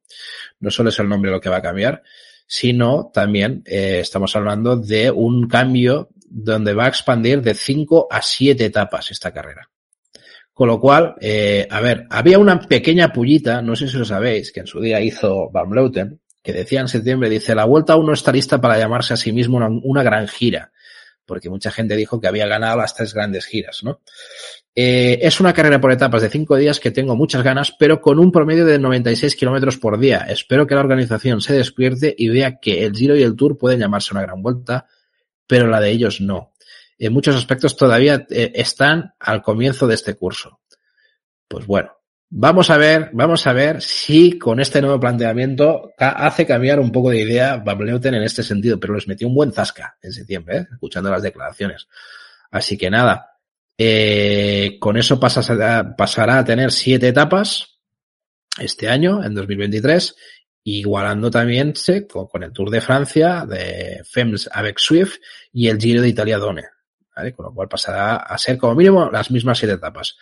[0.60, 2.04] no solo es el nombre lo que va a cambiar,
[2.46, 8.22] sino también eh, estamos hablando de un cambio donde va a expandir de 5 a
[8.22, 9.71] 7 etapas esta carrera.
[10.62, 14.52] Con lo cual, eh, a ver, había una pequeña pullita, no sé si lo sabéis,
[14.52, 18.06] que en su día hizo Van Bleuten, que decía en septiembre, dice, la vuelta aún
[18.06, 20.72] no está lista para llamarse a sí mismo una, una gran gira,
[21.26, 24.02] porque mucha gente dijo que había ganado las tres grandes giras, ¿no?
[24.76, 28.20] Eh, es una carrera por etapas de cinco días que tengo muchas ganas, pero con
[28.20, 30.28] un promedio de 96 kilómetros por día.
[30.30, 33.80] Espero que la organización se despierte y vea que el Giro y el Tour pueden
[33.80, 34.86] llamarse una gran vuelta,
[35.48, 36.51] pero la de ellos no.
[37.08, 40.60] En muchos aspectos todavía eh, están al comienzo de este curso.
[41.48, 41.92] Pues bueno,
[42.30, 47.10] vamos a ver, vamos a ver si con este nuevo planteamiento hace cambiar un poco
[47.10, 50.58] de idea Van Bleuten en este sentido, pero les metió un buen zasca en septiembre,
[50.58, 50.68] ¿eh?
[50.72, 51.88] escuchando las declaraciones.
[52.52, 53.32] Así que nada,
[53.76, 55.96] eh, con eso pasará,
[56.38, 57.80] a tener siete etapas
[58.60, 60.16] este año, en 2023,
[60.66, 61.74] igualando también
[62.08, 65.16] con, el Tour de Francia, de Fems avec Swift
[65.52, 66.62] y el Giro de Italia Done.
[67.36, 70.18] Con lo cual pasará a ser como mínimo las mismas siete etapas.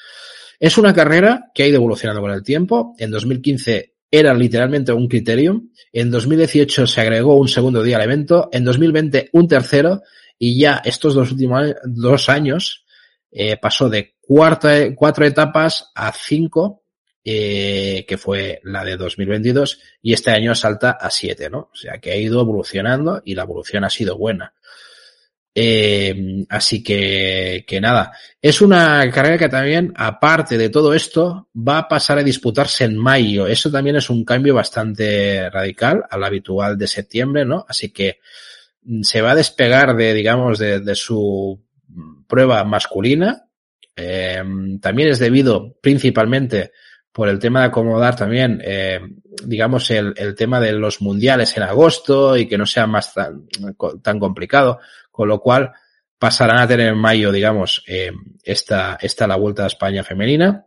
[0.59, 2.95] Es una carrera que ha ido evolucionando con el tiempo.
[2.97, 5.69] En 2015 era literalmente un criterium.
[5.93, 8.49] En 2018 se agregó un segundo día al evento.
[8.51, 10.01] En 2020 un tercero.
[10.37, 12.85] Y ya estos dos últimos dos años
[13.31, 16.83] eh, pasó de cuarta, cuatro etapas a cinco,
[17.23, 21.69] eh, que fue la de 2022, y este año salta a siete, ¿no?
[21.71, 24.53] O sea que ha ido evolucionando y la evolución ha sido buena.
[25.53, 31.79] Eh, así que, que nada, es una carrera que también, aparte de todo esto, va
[31.79, 33.47] a pasar a disputarse en mayo.
[33.47, 37.65] Eso también es un cambio bastante radical al habitual de septiembre, ¿no?
[37.67, 38.19] Así que
[38.83, 41.59] mm, se va a despegar de, digamos, de, su
[42.27, 43.45] prueba masculina.
[43.95, 44.41] Eh,
[44.79, 46.71] también es debido principalmente
[47.11, 49.01] por el tema de acomodar también, eh,
[49.43, 54.79] digamos, el, tema de los mundiales en agosto y que no sea más tan complicado,
[55.20, 55.74] con lo cual
[56.17, 60.65] pasarán a tener en mayo, digamos, eh, esta, esta la Vuelta a España femenina.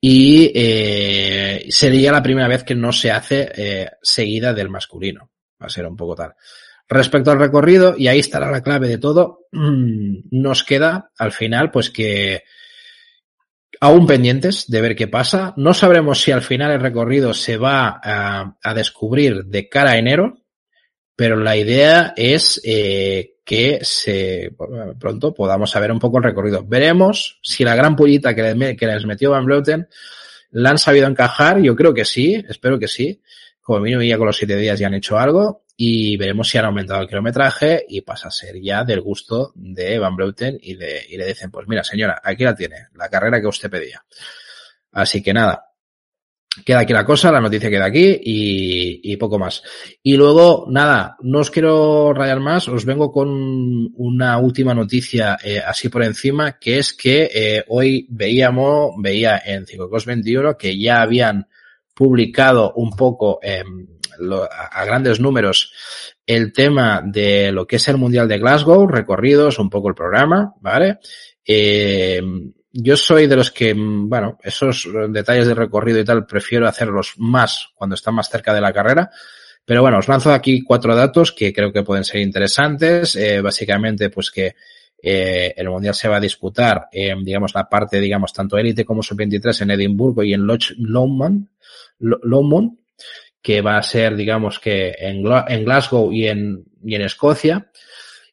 [0.00, 5.32] Y eh, sería la primera vez que no se hace eh, seguida del masculino.
[5.60, 6.36] Va a ser un poco tal.
[6.88, 11.90] Respecto al recorrido, y ahí estará la clave de todo, nos queda al final pues
[11.90, 12.44] que
[13.80, 15.54] aún pendientes de ver qué pasa.
[15.56, 19.98] No sabremos si al final el recorrido se va a, a descubrir de cara a
[19.98, 20.44] enero,
[21.18, 24.54] pero la idea es eh, que se
[25.00, 26.64] pronto podamos saber un poco el recorrido.
[26.64, 29.88] Veremos si la gran pullita que, les, metió Van Bleuten
[30.52, 31.60] la han sabido encajar.
[31.60, 33.20] Yo creo que sí, espero que sí.
[33.60, 36.66] Como mínimo ya con los siete días ya han hecho algo y veremos si han
[36.66, 41.16] aumentado el kilometraje y pasa a ser ya del gusto de Van Bleuten y y
[41.16, 44.04] le dicen, pues mira señora, aquí la tiene, la carrera que usted pedía.
[44.92, 45.67] Así que nada,
[46.64, 49.62] queda aquí la cosa, la noticia queda aquí y, y, poco más.
[50.02, 53.28] Y luego, nada, no os quiero rayar más, os vengo con
[53.94, 59.64] una última noticia eh, así por encima, que es que eh, hoy veíamos, veía en
[59.64, 61.48] 521 que ya habían
[61.94, 63.40] publicado un poco
[64.18, 65.72] lo, a grandes números
[66.28, 70.54] el tema de lo que es el Mundial de Glasgow, recorridos, un poco el programa,
[70.60, 70.98] ¿vale?
[71.44, 72.20] Eh,
[72.72, 77.68] yo soy de los que, bueno, esos detalles de recorrido y tal, prefiero hacerlos más
[77.74, 79.10] cuando están más cerca de la carrera.
[79.64, 83.16] Pero bueno, os lanzo aquí cuatro datos que creo que pueden ser interesantes.
[83.16, 84.54] Eh, básicamente, pues que
[85.02, 89.02] eh, el Mundial se va a disputar, eh, digamos, la parte, digamos, tanto élite como
[89.02, 91.48] sub-23 en Edimburgo y en Loch Lomond,
[91.98, 92.78] Lomond,
[93.40, 97.70] que va a ser, digamos, que en, en Glasgow y en, y en Escocia,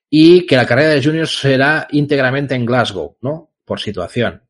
[0.09, 3.51] y que la carrera de juniors será íntegramente en Glasgow, ¿no?
[3.65, 4.43] Por situación.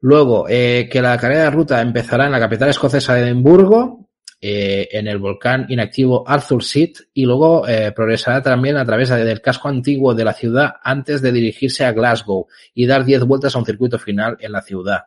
[0.00, 4.08] Luego, eh, que la carrera de ruta empezará en la capital escocesa de Edimburgo,
[4.40, 9.40] eh, en el volcán inactivo Arthur Seat, y luego eh, progresará también a través del
[9.40, 13.60] casco antiguo de la ciudad antes de dirigirse a Glasgow y dar 10 vueltas a
[13.60, 15.04] un circuito final en la ciudad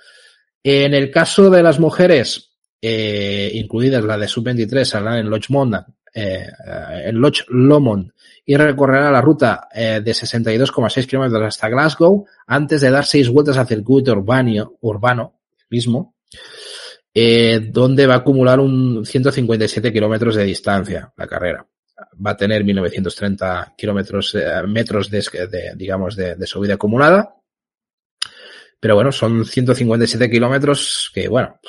[0.63, 2.51] En el caso de las mujeres,
[2.81, 5.75] eh, incluidas la de sub-23, saldrán en Loch Lomond,
[6.13, 6.47] eh,
[7.05, 8.11] en Loch Lomond
[8.45, 13.57] y recorrerá la ruta eh, de 62,6 kilómetros hasta Glasgow antes de dar seis vueltas
[13.57, 15.39] al circuito urbano, urbano
[15.69, 16.15] mismo,
[17.13, 21.65] eh, donde va a acumular un 157 kilómetros de distancia la carrera.
[22.25, 27.35] Va a tener 1930 kilómetros, eh, metros de, digamos, de, subida acumulada.
[28.79, 31.59] Pero bueno, son 157 kilómetros que, bueno,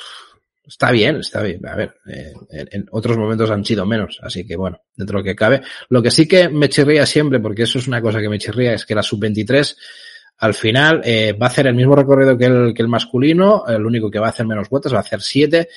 [0.65, 1.65] está bien, está bien.
[1.65, 5.23] A ver, eh, en, en, otros momentos han sido menos, así que bueno, dentro de
[5.23, 5.61] lo que cabe.
[5.89, 8.73] Lo que sí que me chirría siempre, porque eso es una cosa que me chirría,
[8.73, 9.75] es que la sub-23
[10.37, 13.85] al final eh, va a hacer el mismo recorrido que el, que el masculino, el
[13.85, 15.69] único que va a hacer menos vueltas, va a hacer 7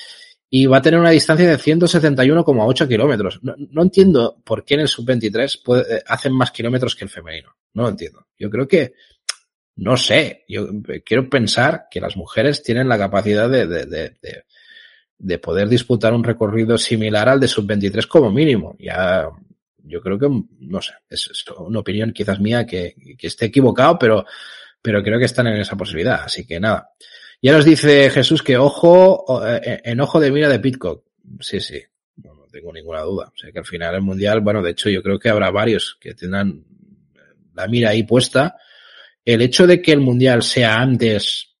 [0.49, 3.39] y va a tener una distancia de 171,8 kilómetros.
[3.43, 7.55] No, entiendo por qué en el sub-23 eh, hacen más kilómetros que el femenino.
[7.73, 8.27] No lo entiendo.
[8.37, 8.93] Yo creo que
[9.75, 10.67] no sé, yo
[11.05, 14.43] quiero pensar que las mujeres tienen la capacidad de, de, de, de
[15.19, 18.75] de poder disputar un recorrido similar al de sub-23 como mínimo.
[18.79, 19.29] Ya
[19.83, 20.29] yo creo que,
[20.59, 24.25] no sé, es, una opinión quizás mía que, que esté equivocado, pero,
[24.81, 26.23] pero creo que están en esa posibilidad.
[26.23, 26.89] Así que nada.
[27.41, 31.05] Ya nos dice Jesús que ojo, eh, en ojo de mira de Pitcock.
[31.39, 31.81] Sí, sí,
[32.17, 33.31] no, no, tengo ninguna duda.
[33.33, 35.97] O sea que al final el mundial, bueno, de hecho yo creo que habrá varios
[36.01, 36.65] que tendrán
[37.53, 38.57] la mira ahí puesta.
[39.23, 41.55] El hecho de que el mundial sea antes,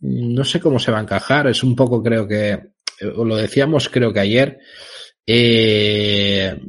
[0.00, 1.46] no sé cómo se va a encajar.
[1.46, 2.62] Es un poco, creo que, eh,
[3.00, 4.58] lo decíamos creo que ayer,
[5.26, 6.60] eh,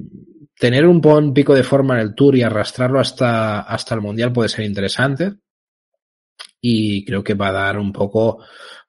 [0.57, 4.31] tener un buen pico de forma en el tour y arrastrarlo hasta, hasta el mundial
[4.31, 5.33] puede ser interesante.
[6.67, 8.43] Y creo que va a dar un poco,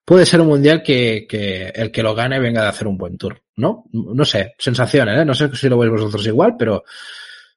[0.05, 3.19] puede ser un mundial que, que el que lo gane venga de hacer un buen
[3.19, 3.85] tour, ¿no?
[3.93, 5.25] No sé, sensaciones, ¿eh?
[5.25, 6.85] No sé si lo veis vosotros igual, pero,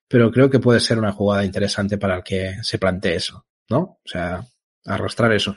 [0.08, 3.80] pero creo que puede ser una jugada interesante para el que se plantee eso, ¿no?
[3.80, 4.44] O sea,
[4.86, 5.56] arrastrar eso.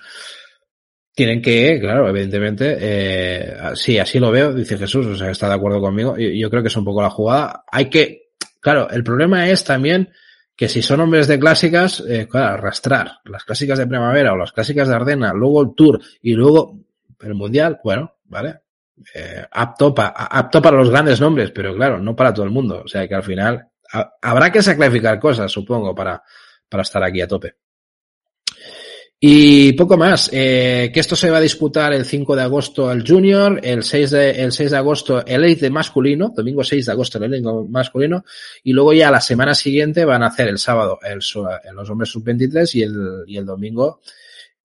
[1.14, 5.54] Tienen que, claro, evidentemente, eh, sí, así lo veo, dice Jesús, o sea, está de
[5.54, 6.16] acuerdo conmigo.
[6.16, 7.64] Yo, yo creo que es un poco la jugada.
[7.70, 8.22] Hay que,
[8.62, 10.12] Claro, el problema es también
[10.56, 14.52] que si son hombres de clásicas, eh, claro, arrastrar las clásicas de primavera o las
[14.52, 16.78] clásicas de Ardena, luego el Tour y luego
[17.20, 18.60] el Mundial, bueno, vale,
[19.14, 22.82] eh, apto, pa, apto para los grandes nombres, pero claro, no para todo el mundo.
[22.84, 23.68] O sea que al final
[24.20, 26.22] habrá que sacrificar cosas, supongo, para,
[26.68, 27.56] para estar aquí a tope.
[29.24, 33.06] Y poco más, eh, que esto se va a disputar el 5 de agosto el
[33.06, 37.18] Junior, el 6 de, el 6 de agosto el Elite masculino, domingo 6 de agosto
[37.18, 38.24] el Elite masculino,
[38.64, 42.74] y luego ya la semana siguiente van a hacer el sábado el, los hombres sub-23
[42.74, 44.00] y el, y el domingo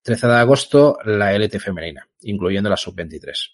[0.02, 3.52] 13 de agosto la Elite femenina, incluyendo la sub-23.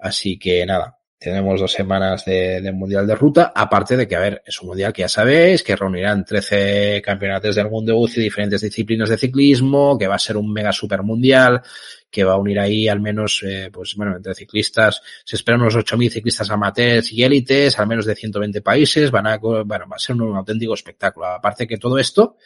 [0.00, 4.20] Así que nada, tenemos dos semanas de, de, Mundial de Ruta, aparte de que, a
[4.20, 8.60] ver, es un Mundial que ya sabéis, que reunirán 13 campeonatos del mundo UCI, diferentes
[8.60, 11.62] disciplinas de ciclismo, que va a ser un mega super mundial,
[12.10, 15.76] que va a unir ahí al menos, eh, pues bueno, entre ciclistas, se esperan unos
[15.76, 19.98] 8.000 ciclistas amateurs y élites, al menos de 120 países, van a, bueno, va a
[19.98, 21.26] ser un, un auténtico espectáculo.
[21.26, 22.36] Aparte que todo esto,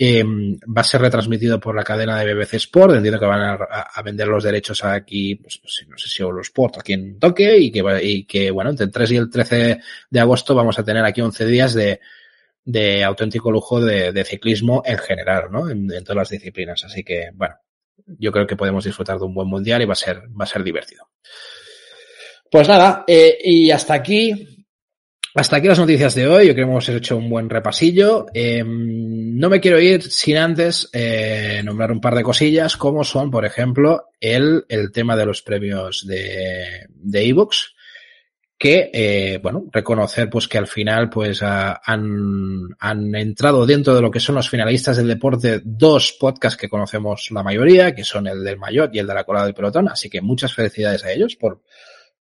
[0.00, 2.94] eh, va a ser retransmitido por la cadena de BBC Sport.
[2.94, 6.92] Entiendo que van a, vender los derechos aquí, pues, pues no sé si Sport aquí
[6.92, 10.84] en Toque y que, bueno, entre el 3 y el 13 de agosto vamos a
[10.84, 12.00] tener aquí 11 días de,
[13.04, 15.68] auténtico lujo de, de ciclismo en general, ¿no?
[15.68, 16.84] En, en, todas las disciplinas.
[16.84, 17.56] Así que, bueno,
[18.06, 20.46] yo creo que podemos disfrutar de un buen mundial y va a ser, va a
[20.46, 21.08] ser divertido.
[22.50, 24.57] Pues nada, eh, y hasta aquí
[25.34, 26.46] hasta aquí las noticias de hoy.
[26.46, 28.26] Yo creo que hemos hecho un buen repasillo.
[28.34, 33.30] Eh, no me quiero ir sin antes eh, nombrar un par de cosillas, como son,
[33.30, 37.74] por ejemplo, el, el tema de los premios de de ebooks,
[38.58, 44.10] que, eh, bueno, reconocer pues que al final pues han, han entrado dentro de lo
[44.10, 48.42] que son los finalistas del deporte dos podcasts que conocemos la mayoría, que son el
[48.42, 49.88] del Mayotte y el de la Cola del Pelotón.
[49.88, 51.62] Así que muchas felicidades a ellos por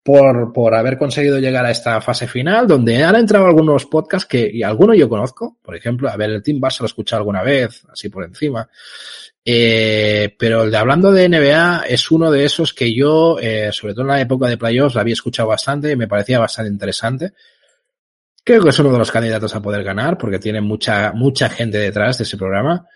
[0.04, 4.49] por, por haber conseguido llegar a esta fase final, donde han entrado algunos podcasts que,
[4.54, 7.41] y algunos yo conozco, por ejemplo, a ver, el Team Barça lo he escuchado alguna
[7.41, 8.70] vez, así por encima,
[9.45, 13.93] eh, pero el de hablando de NBA es uno de esos que yo, eh, sobre
[13.93, 17.34] todo en la época de playoffs, la había escuchado bastante y me parecía bastante interesante.
[18.43, 21.78] Creo que es uno de los candidatos a poder ganar porque tiene mucha, mucha gente
[21.78, 22.88] detrás de ese programa.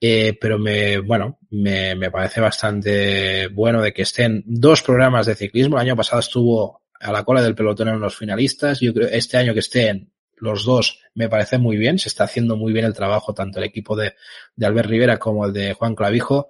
[0.00, 5.34] Eh, pero me, bueno, me, me parece bastante bueno de que estén dos programas de
[5.34, 5.76] ciclismo.
[5.76, 8.80] El año pasado estuvo a la cola del pelotón en los finalistas.
[8.80, 11.98] Yo creo este año que estén los dos me parece muy bien.
[11.98, 14.14] Se está haciendo muy bien el trabajo, tanto el equipo de,
[14.54, 16.48] de Albert Rivera como el de Juan Clavijo.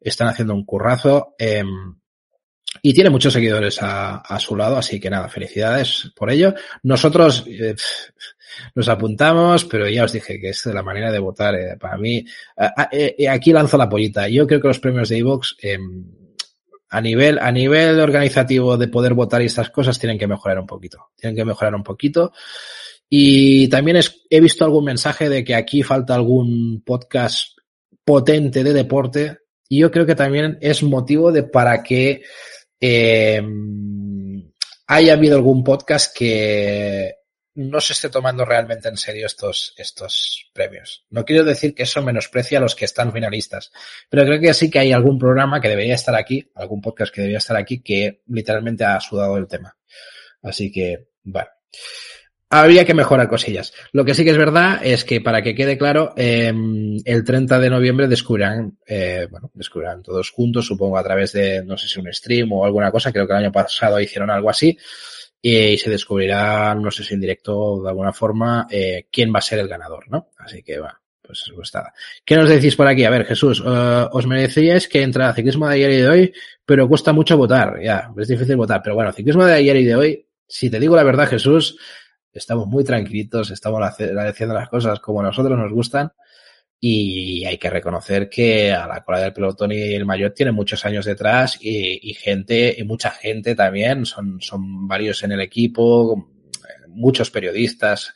[0.00, 1.34] Están haciendo un currazo.
[1.38, 1.64] Eh,
[2.82, 6.54] y tiene muchos seguidores a, a, su lado, así que nada, felicidades por ello.
[6.82, 7.74] Nosotros eh,
[8.74, 11.54] nos apuntamos, pero ya os dije que es la manera de votar.
[11.54, 12.24] Eh, para mí,
[12.92, 14.28] eh, aquí lanzo la pollita.
[14.28, 15.56] Yo creo que los premios de Evox,
[16.88, 20.66] a nivel, a nivel organizativo de poder votar y estas cosas, tienen que mejorar un
[20.66, 21.08] poquito.
[21.16, 22.32] Tienen que mejorar un poquito.
[23.08, 27.56] Y también es, he visto algún mensaje de que aquí falta algún podcast
[28.04, 29.38] potente de deporte.
[29.68, 32.22] Y yo creo que también es motivo de para que
[32.80, 33.42] eh,
[34.86, 37.15] haya habido algún podcast que
[37.56, 41.04] no se esté tomando realmente en serio estos, estos premios.
[41.10, 43.72] No quiero decir que eso menosprecia a los que están finalistas,
[44.08, 47.22] pero creo que sí que hay algún programa que debería estar aquí, algún podcast que
[47.22, 49.76] debería estar aquí que literalmente ha sudado el tema.
[50.42, 51.48] Así que, bueno
[52.48, 53.72] habría que mejorar cosillas.
[53.92, 56.52] Lo que sí que es verdad es que para que quede claro, eh,
[57.04, 61.76] el 30 de noviembre descubrirán, eh, bueno, descubrirán todos juntos, supongo a través de, no
[61.76, 64.78] sé si un stream o alguna cosa, creo que el año pasado hicieron algo así,
[65.40, 69.42] y se descubrirá, no sé si en directo de alguna forma, eh, quién va a
[69.42, 70.30] ser el ganador, ¿no?
[70.38, 71.00] Así que va.
[71.22, 71.92] Pues eso está.
[72.24, 73.04] ¿Qué nos decís por aquí?
[73.04, 76.34] A ver, Jesús, uh, os merecíais que entra ciclismo de ayer y de hoy,
[76.64, 77.80] pero cuesta mucho votar.
[77.82, 78.80] Ya, es difícil votar.
[78.82, 81.78] Pero bueno, ciclismo de ayer y de hoy, si te digo la verdad, Jesús,
[82.32, 86.12] estamos muy tranquilitos, estamos haciendo las cosas como a nosotros nos gustan
[86.78, 90.84] y hay que reconocer que a la cola del pelotón y el mayor tiene muchos
[90.84, 96.30] años detrás y, gente, y mucha gente también, son, son varios en el equipo,
[96.88, 98.14] muchos periodistas,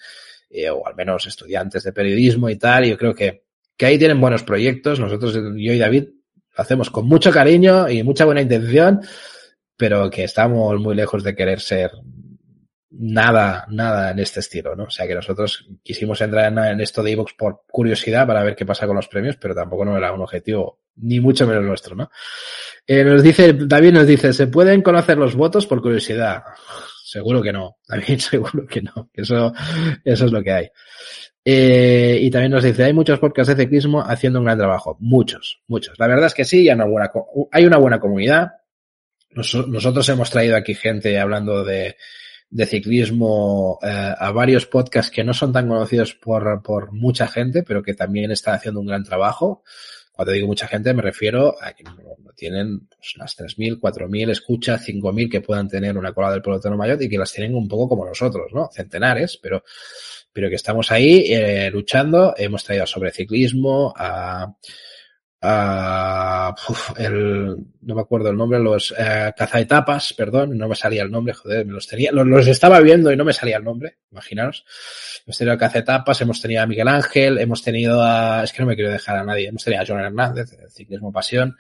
[0.51, 3.45] eh, o al menos estudiantes de periodismo y tal, y yo creo que,
[3.77, 6.05] que ahí tienen buenos proyectos, nosotros, yo y David,
[6.57, 9.01] lo hacemos con mucho cariño y mucha buena intención,
[9.77, 11.93] pero que estamos muy lejos de querer ser
[12.91, 14.85] nada, nada en este estilo, ¿no?
[14.85, 18.67] O sea que nosotros quisimos entrar en, esto de Evox por curiosidad para ver qué
[18.67, 22.11] pasa con los premios, pero tampoco no era un objetivo, ni mucho menos nuestro, ¿no?
[22.87, 26.43] Eh, nos dice, David nos dice, ¿se pueden conocer los votos por curiosidad?
[27.05, 29.53] Seguro que no, David, seguro que no, eso,
[30.05, 30.71] eso es lo que hay.
[31.45, 34.97] Eh, y también nos dice, hay muchos podcasts de ciclismo haciendo un gran trabajo.
[35.01, 35.99] Muchos, muchos.
[35.99, 37.11] La verdad es que sí, hay una buena,
[37.53, 38.51] hay una buena comunidad.
[39.31, 41.97] nosotros hemos traído aquí gente hablando de,
[42.51, 47.63] de ciclismo eh, a varios podcasts que no son tan conocidos por, por mucha gente,
[47.63, 49.63] pero que también están haciendo un gran trabajo.
[50.13, 51.85] Cuando digo mucha gente me refiero a que
[52.37, 57.01] tienen pues, las 3.000, 4.000 escuchas, 5.000 que puedan tener una cola del pelotón mayor
[57.03, 58.69] y que las tienen un poco como nosotros, ¿no?
[58.73, 59.63] Centenares, pero,
[60.33, 62.35] pero que estamos ahí eh, luchando.
[62.37, 64.57] Hemos traído sobre ciclismo a
[65.43, 71.33] el, no me acuerdo el nombre, los uh, cazaetapas, perdón, no me salía el nombre,
[71.33, 74.67] joder, me los tenía, los, estaba viendo y no me salía el nombre, imaginaros.
[75.25, 78.75] Hemos tenido cazaetapas, hemos tenido a Miguel Ángel, hemos tenido a, es que no me
[78.75, 81.57] quiero dejar a nadie, hemos tenido a John Hernández, de Ciclismo Pasión,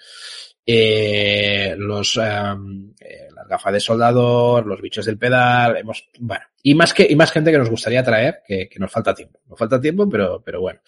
[0.66, 6.74] eh, los, um, eh, las gafas de soldador, los bichos del pedal, hemos, bueno, y
[6.74, 9.59] más que, y más gente que nos gustaría traer, que, que nos falta tiempo, nos
[9.59, 10.81] falta tiempo, pero, pero bueno.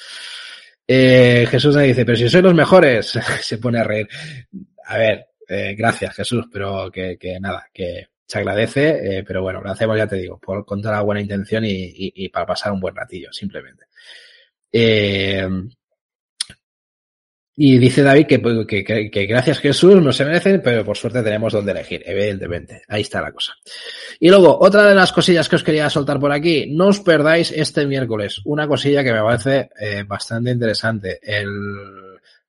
[0.95, 4.07] Eh, Jesús me dice, pero si sois los mejores, se pone a reír.
[4.85, 9.71] A ver, eh, gracias Jesús, pero que, nada, que se agradece, eh, pero bueno, lo
[9.71, 12.81] hacemos, ya te digo, por contar la buena intención y, y, y para pasar un
[12.81, 13.87] buen ratillo, simplemente.
[14.71, 15.49] Eh,
[17.55, 21.53] y dice David que, que, que, gracias Jesús no se merecen, pero por suerte tenemos
[21.53, 22.83] donde elegir, evidentemente.
[22.89, 23.53] Ahí está la cosa.
[24.19, 27.51] Y luego, otra de las cosillas que os quería soltar por aquí, no os perdáis
[27.51, 31.21] este miércoles, una cosilla que me parece eh, bastante interesante.
[31.23, 31.47] El,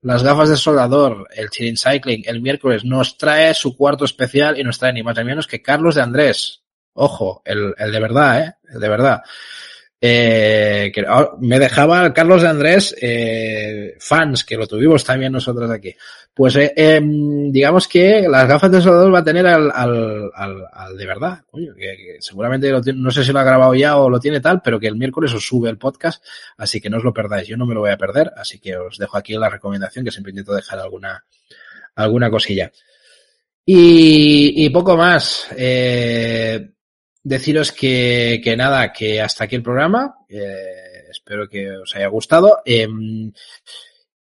[0.01, 4.63] las gafas de soldador, el Chirin Cycling, el miércoles nos trae su cuarto especial y
[4.63, 6.61] nos trae ni más ni menos que Carlos de Andrés.
[6.93, 9.21] Ojo, el, el de verdad, eh, el de verdad
[10.05, 10.91] eh,
[11.39, 15.95] me dejaba Carlos de Andrés eh, fans, que lo tuvimos también nosotros aquí.
[16.33, 20.65] Pues eh, em, digamos que las gafas de soldador va a tener al, al, al,
[20.73, 24.19] al de verdad, coño, que, seguramente no sé si lo ha grabado ya o lo
[24.19, 26.21] tiene tal, pero que el miércoles os sube el podcast,
[26.57, 28.75] así que no os lo perdáis, yo no me lo voy a perder, así que
[28.75, 31.23] os dejo aquí la recomendación, que siempre intento dejar alguna,
[31.95, 32.69] alguna cosilla.
[33.65, 35.47] Y, y poco más.
[35.55, 36.72] Eh,
[37.23, 40.15] deciros que, que nada, que hasta aquí el programa.
[40.29, 42.61] Eh, espero que os haya gustado.
[42.65, 42.87] Eh,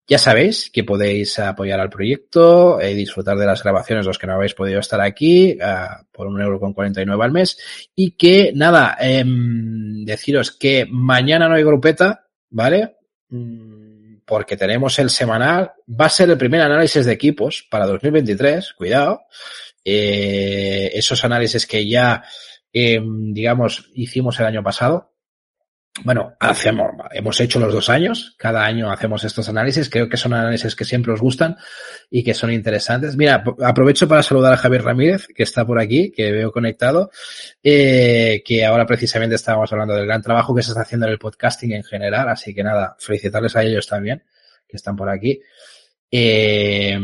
[0.07, 4.35] ya sabéis que podéis apoyar al proyecto y disfrutar de las grabaciones los que no
[4.35, 7.57] habéis podido estar aquí uh, por un euro con 49 al mes.
[7.95, 12.97] Y que nada, eh, deciros que mañana no hay grupeta, ¿vale?
[13.29, 15.73] Mm, porque tenemos el semanal.
[15.89, 19.23] Va a ser el primer análisis de equipos para 2023, cuidado.
[19.85, 22.23] Eh, esos análisis que ya
[22.73, 25.11] eh, digamos, hicimos el año pasado.
[26.05, 30.33] Bueno, hacemos, hemos hecho los dos años, cada año hacemos estos análisis, creo que son
[30.33, 31.59] análisis que siempre os gustan
[32.11, 33.15] y que son interesantes.
[33.15, 37.11] Mira, aprovecho para saludar a Javier Ramírez, que está por aquí, que veo conectado,
[37.63, 41.19] eh, que ahora precisamente estábamos hablando del gran trabajo que se está haciendo en el
[41.19, 44.25] podcasting en general, así que nada, felicitarles a ellos también,
[44.67, 45.43] que están por aquí.
[46.11, 46.99] Eh,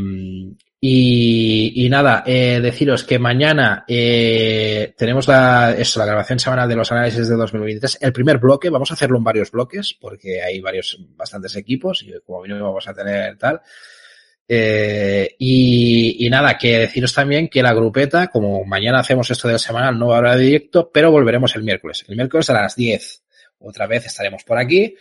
[0.81, 6.93] y, nada, eh, deciros que mañana eh, tenemos la, eso, la grabación semanal de los
[6.93, 7.99] análisis de 2023.
[8.01, 12.13] El primer bloque, vamos a hacerlo en varios bloques, porque hay varios, bastantes equipos, y
[12.25, 13.61] como mínimo vamos a tener tal.
[14.47, 19.59] Eh, y, y, nada, que deciros también que la grupeta, como mañana hacemos esto del
[19.59, 22.05] semanal, no habrá directo, pero volveremos el miércoles.
[22.07, 23.25] El miércoles a las 10.
[23.59, 24.95] Otra vez estaremos por aquí.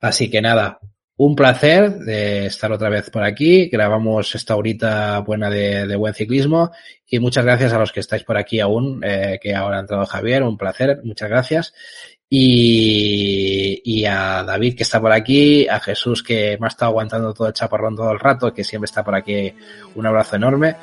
[0.00, 0.80] Así que nada,
[1.16, 3.68] un placer de estar otra vez por aquí.
[3.68, 6.72] Grabamos esta horita buena de, buen ciclismo
[7.06, 10.06] y muchas gracias a los que estáis por aquí aún, eh, que ahora ha entrado
[10.06, 11.74] Javier, un placer, muchas gracias.
[12.28, 17.32] Y, y, a David que está por aquí, a Jesús que me ha estado aguantando
[17.32, 19.54] todo el chaparrón todo el rato, que siempre está por aquí,
[19.94, 20.74] un abrazo enorme.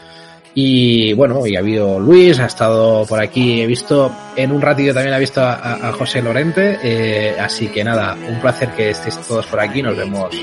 [0.53, 4.93] Y bueno, y ha habido Luis, ha estado por aquí, he visto, en un ratillo
[4.93, 9.17] también ha visto a, a José Lorente, eh, así que nada, un placer que estéis
[9.27, 10.35] todos por aquí, nos vemos,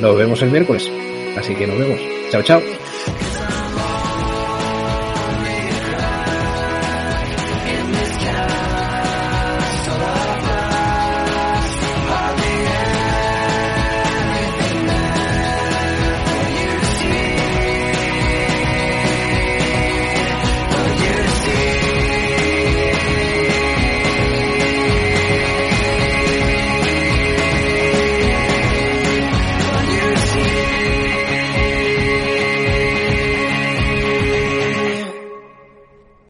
[0.00, 0.90] nos vemos el miércoles,
[1.38, 1.98] así que nos vemos,
[2.30, 2.60] chao chao.